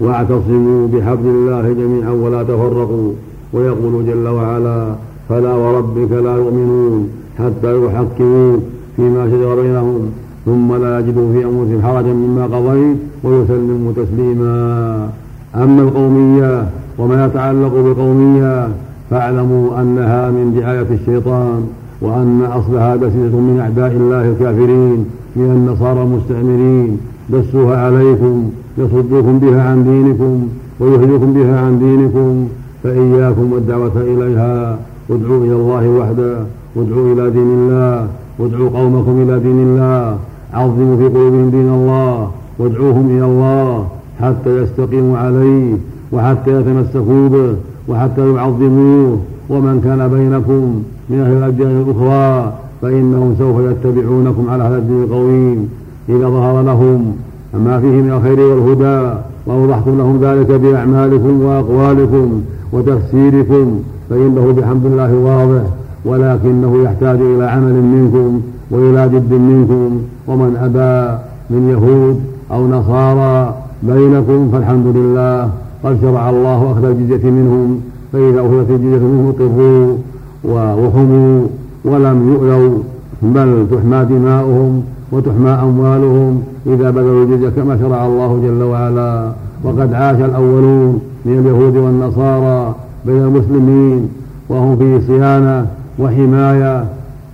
واعتصموا 0.00 0.88
بحبل 0.88 1.28
الله 1.28 1.72
جميعا 1.72 2.10
ولا 2.10 2.42
تفرقوا. 2.42 3.12
ويقول 3.52 4.06
جل 4.06 4.28
وعلا 4.28 4.94
فلا 5.28 5.54
وربك 5.54 6.12
لا 6.12 6.36
يؤمنون 6.36 7.08
حتى 7.38 7.84
يحكموك 7.84 8.60
فيما 8.96 9.30
شجر 9.30 9.54
بينهم 9.62 10.10
ثم 10.46 10.74
لا 10.74 10.98
يجدوا 10.98 11.32
في 11.32 11.44
أنفسهم 11.44 11.82
حرجا 11.82 12.12
مما 12.12 12.44
قضيت 12.44 12.96
ويسلموا 13.26 13.92
تسليما. 13.96 15.08
أما 15.54 15.82
القومية 15.82 16.68
وما 16.98 17.26
يتعلق 17.26 17.74
بالقومية 17.74 18.68
فاعلموا 19.10 19.80
أنها 19.80 20.30
من 20.30 20.54
دعاية 20.60 20.86
الشيطان 20.90 21.66
وأن 22.00 22.42
أصلها 22.42 22.96
دسيسه 22.96 23.40
من 23.40 23.58
أعداء 23.60 23.92
الله 23.92 24.28
الكافرين 24.28 25.06
من 25.36 25.50
النصارى 25.56 26.02
المستعمرين 26.02 26.98
دسوها 27.30 27.86
عليكم 27.86 28.50
يصدوكم 28.78 29.38
بها 29.38 29.62
عن 29.62 29.84
دينكم 29.84 30.48
ويخرجكم 30.80 31.32
بها 31.32 31.60
عن 31.60 31.78
دينكم. 31.78 32.48
فإياكم 32.82 33.52
والدعوة 33.52 33.96
إليها. 33.96 34.78
ادعوا 35.10 35.44
إلى 35.44 35.52
الله 35.52 35.88
وحده. 35.88 36.36
وادعوا 36.76 37.12
إلى 37.12 37.30
دين 37.30 37.50
الله. 37.58 38.08
وادعوا 38.38 38.68
قومكم 38.68 39.22
إلى 39.22 39.40
دين 39.40 39.58
الله. 39.66 40.18
عظموا 40.54 40.96
في 40.96 41.06
قلوبهم 41.08 41.50
دين 41.50 41.68
الله. 41.68 42.30
وادعوهم 42.58 43.06
إلى 43.10 43.24
الله 43.24 43.86
حتى 44.20 44.62
يستقيموا 44.62 45.18
عليه 45.18 45.74
وحتى 46.12 46.60
يتمسكوا 46.60 47.28
به 47.28 47.54
وحتى 47.88 48.34
يعظموه. 48.34 49.18
ومن 49.50 49.80
كان 49.84 50.08
بينكم 50.08 50.82
من 51.10 51.20
أهل 51.20 51.32
الأديان 51.32 51.70
الأخرى 51.70 52.52
فإنهم 52.82 53.34
سوف 53.38 53.56
يتبعونكم 53.60 54.50
على 54.50 54.62
هذا 54.64 54.78
الدين 54.78 55.02
القويم. 55.02 55.68
إذا 56.08 56.28
ظهر 56.28 56.62
لهم 56.62 57.16
ما 57.64 57.80
فيه 57.80 58.02
من 58.02 58.10
الخير 58.10 58.40
والهدى 58.40 59.18
وأوضحتم 59.46 59.98
لهم 59.98 60.20
ذلك 60.22 60.50
بأعمالكم 60.50 61.42
وأقوالكم 61.42 62.42
وتفسيركم 62.72 63.80
فإنه 64.10 64.54
بحمد 64.58 64.86
الله 64.86 65.14
واضح. 65.14 65.62
ولكنه 66.04 66.82
يحتاج 66.84 67.18
إلى 67.20 67.44
عمل 67.44 67.74
منكم 67.82 68.40
وإلى 68.70 69.08
جد 69.08 69.32
منكم. 69.32 70.00
ومن 70.28 70.56
أبى 70.56 71.18
من 71.50 71.70
يهود 71.70 72.35
أو 72.52 72.66
نصارى 72.66 73.54
بينكم 73.82 74.50
فالحمد 74.52 74.96
لله 74.96 75.50
قد 75.84 75.98
شرع 76.02 76.30
الله 76.30 76.72
أخذ 76.72 76.84
الجزية 76.84 77.30
منهم 77.30 77.80
فإذا 78.12 78.40
أخذت 78.40 78.70
الجزية 78.70 78.98
منهم 78.98 79.34
اقروا 79.38 79.96
وحموا 80.44 81.46
ولم 81.84 82.32
يؤذوا 82.32 82.78
بل 83.22 83.66
تحمى 83.70 84.04
دماؤهم 84.04 84.82
وتحمى 85.12 85.50
أموالهم 85.50 86.42
إذا 86.66 86.90
بذلوا 86.90 87.24
الجزية 87.24 87.48
كما 87.48 87.78
شرع 87.78 88.06
الله 88.06 88.40
جل 88.42 88.62
وعلا. 88.62 89.32
وقد 89.64 89.94
عاش 89.94 90.16
الأولون 90.16 91.00
من 91.24 91.38
اليهود 91.38 91.76
والنصارى 91.76 92.74
بين 93.06 93.22
المسلمين 93.22 94.08
وهم 94.48 94.76
في 94.76 95.00
صيانة 95.06 95.66
وحماية 95.98 96.84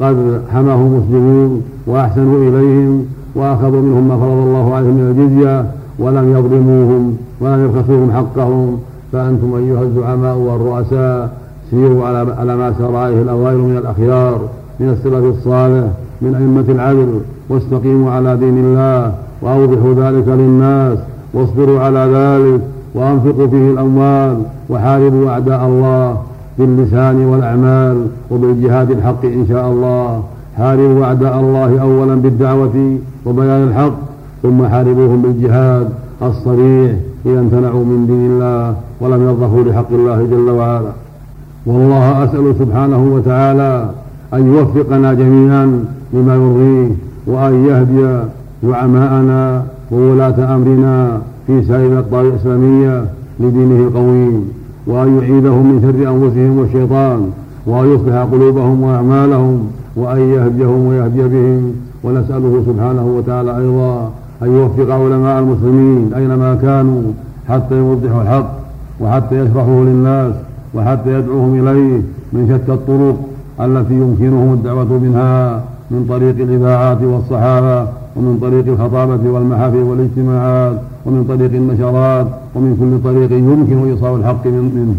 قد 0.00 0.42
حماهم 0.52 0.86
المسلمون 0.86 1.62
وأحسنوا 1.86 2.48
إليهم. 2.48 3.04
وأخذوا 3.34 3.82
منهم 3.82 4.08
ما 4.08 4.16
فرض 4.16 4.38
الله 4.46 4.74
عليهم 4.74 4.94
من 4.94 5.10
الجزية 5.10 5.64
ولم 5.98 6.32
يظلموهم 6.36 7.16
ولم 7.40 7.64
يبخسوهم 7.64 8.12
حقهم. 8.12 8.78
فأنتم 9.12 9.54
أيها 9.54 9.82
الزعماء 9.82 10.36
والرؤساء 10.36 11.30
سيروا 11.70 12.06
على 12.38 12.56
ما 12.56 12.74
سار 12.78 12.96
عليه 12.96 13.22
الأوائل 13.22 13.58
من 13.58 13.76
الأخيار 13.76 14.40
من 14.80 14.88
السلف 14.88 15.24
الصالح 15.38 15.86
من 16.22 16.34
أئمة 16.34 16.64
العدل 16.74 17.20
واستقيموا 17.48 18.10
على 18.10 18.36
دين 18.36 18.58
الله 18.58 19.12
وأوضحوا 19.42 19.94
ذلك 19.94 20.28
للناس 20.28 20.98
واصبروا 21.34 21.80
على 21.80 21.98
ذلك 21.98 22.60
وأنفقوا 22.94 23.46
فيه 23.46 23.70
الأموال 23.70 24.42
وحاربوا 24.70 25.30
أعداء 25.30 25.66
الله 25.66 26.16
باللسان 26.58 27.26
والأعمال 27.26 28.06
وبالجهاد 28.30 28.90
الحق 28.90 29.24
إن 29.24 29.46
شاء 29.48 29.68
الله. 29.68 30.22
حاربوا 30.58 31.04
أعداء 31.04 31.40
الله 31.40 31.80
أولا 31.80 32.14
بالدعوة 32.14 32.98
وبيان 33.26 33.68
الحق 33.68 33.94
ثم 34.42 34.66
حاربوهم 34.66 35.22
بالجهاد 35.22 35.88
الصريح 36.22 36.92
إذا 37.26 37.40
امتنعوا 37.40 37.84
من 37.84 38.06
دين 38.06 38.26
الله 38.30 38.74
ولم 39.00 39.22
يرضخوا 39.22 39.62
لحق 39.62 39.92
الله 39.92 40.26
جل 40.30 40.50
وعلا. 40.50 40.92
والله 41.66 42.24
أسأل 42.24 42.54
سبحانه 42.58 43.14
وتعالى 43.14 43.90
أن 44.34 44.54
يوفقنا 44.54 45.14
جميعا 45.14 45.84
لما 46.12 46.34
يرضيه 46.34 46.88
وأن 47.26 47.66
يهدي 47.66 48.28
زعماءنا 48.62 49.62
وولاة 49.90 50.54
أمرنا 50.54 51.20
في 51.46 51.62
سائر 51.62 51.86
الأقطار 51.92 52.20
الإسلامية 52.20 53.04
لدينه 53.40 53.88
القويم 53.88 54.48
وأن 54.86 55.18
يعيدهم 55.18 55.66
من 55.66 55.80
شر 55.82 56.10
أنفسهم 56.10 56.58
والشيطان 56.58 57.30
وأن 57.66 57.94
يصلح 57.94 58.16
قلوبهم 58.32 58.82
وأعمالهم 58.82 59.66
وأن 59.96 60.20
يهديهم 60.20 60.86
ويهدي 60.86 61.22
بهم 61.22 61.72
ونسأله 62.04 62.62
سبحانه 62.66 63.06
وتعالى 63.16 63.56
أيضا 63.58 64.10
أن 64.42 64.52
يوفق 64.52 64.94
علماء 64.94 65.38
المسلمين 65.38 66.14
أينما 66.14 66.54
كانوا 66.54 67.02
حتى 67.48 67.74
يوضحوا 67.74 68.22
الحق 68.22 68.50
وحتى 69.00 69.34
يشرحوه 69.38 69.84
للناس 69.84 70.32
وحتى 70.74 71.18
يدعوهم 71.18 71.52
إليه 71.60 72.00
من 72.32 72.42
شتى 72.48 72.72
الطرق 72.72 73.16
التي 73.60 73.94
يمكنهم 73.94 74.52
الدعوة 74.52 74.98
منها 74.98 75.62
من 75.90 76.06
طريق 76.08 76.36
الإذاعات 76.36 77.02
والصحابة 77.02 77.86
ومن 78.16 78.38
طريق 78.40 78.66
الخطابة 78.66 79.30
والمحافل 79.30 79.76
والاجتماعات 79.76 80.76
ومن 81.06 81.24
طريق 81.28 81.52
النشرات 81.52 82.26
ومن 82.54 82.76
كل 82.80 83.10
طريق 83.10 83.32
يمكن 83.32 83.90
إيصال 83.90 84.20
الحق 84.20 84.46
منه. 84.46 84.94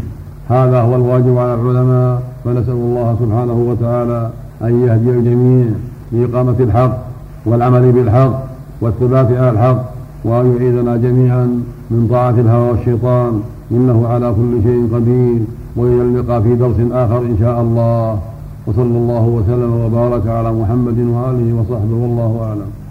هذا 0.49 0.82
هو 0.82 0.95
الواجب 0.95 1.38
على 1.38 1.53
العلماء 1.53 2.21
فنسأل 2.45 2.73
الله 2.73 3.15
سبحانه 3.21 3.65
وتعالى 3.69 4.29
أن 4.63 4.86
يهدي 4.86 5.10
الجميع 5.10 5.65
لإقامة 6.12 6.56
الحق 6.60 6.97
والعمل 7.45 7.91
بالحق 7.91 8.43
والثبات 8.82 9.28
على 9.28 9.49
الحق 9.49 9.84
وأن 10.23 10.56
يعيذنا 10.56 10.97
جميعا 10.97 11.45
من 11.91 12.08
طاعة 12.12 12.30
الهوى 12.30 12.69
والشيطان. 12.69 13.41
إنه 13.71 14.08
على 14.08 14.34
كل 14.34 14.63
شيء 14.63 14.89
قدير 14.93 15.41
وإلى 15.76 16.02
اللقاء 16.02 16.41
في 16.41 16.56
درس 16.56 16.76
آخر 16.91 17.17
إن 17.17 17.36
شاء 17.39 17.62
الله. 17.62 18.19
وصلى 18.67 18.97
الله 18.97 19.26
وسلم 19.28 19.73
وبارك 19.86 20.28
على 20.28 20.54
محمد 20.54 20.97
وآله 20.97 21.54
وصحبه 21.60 21.95
والله 21.95 22.32
أعلم. 22.43 22.83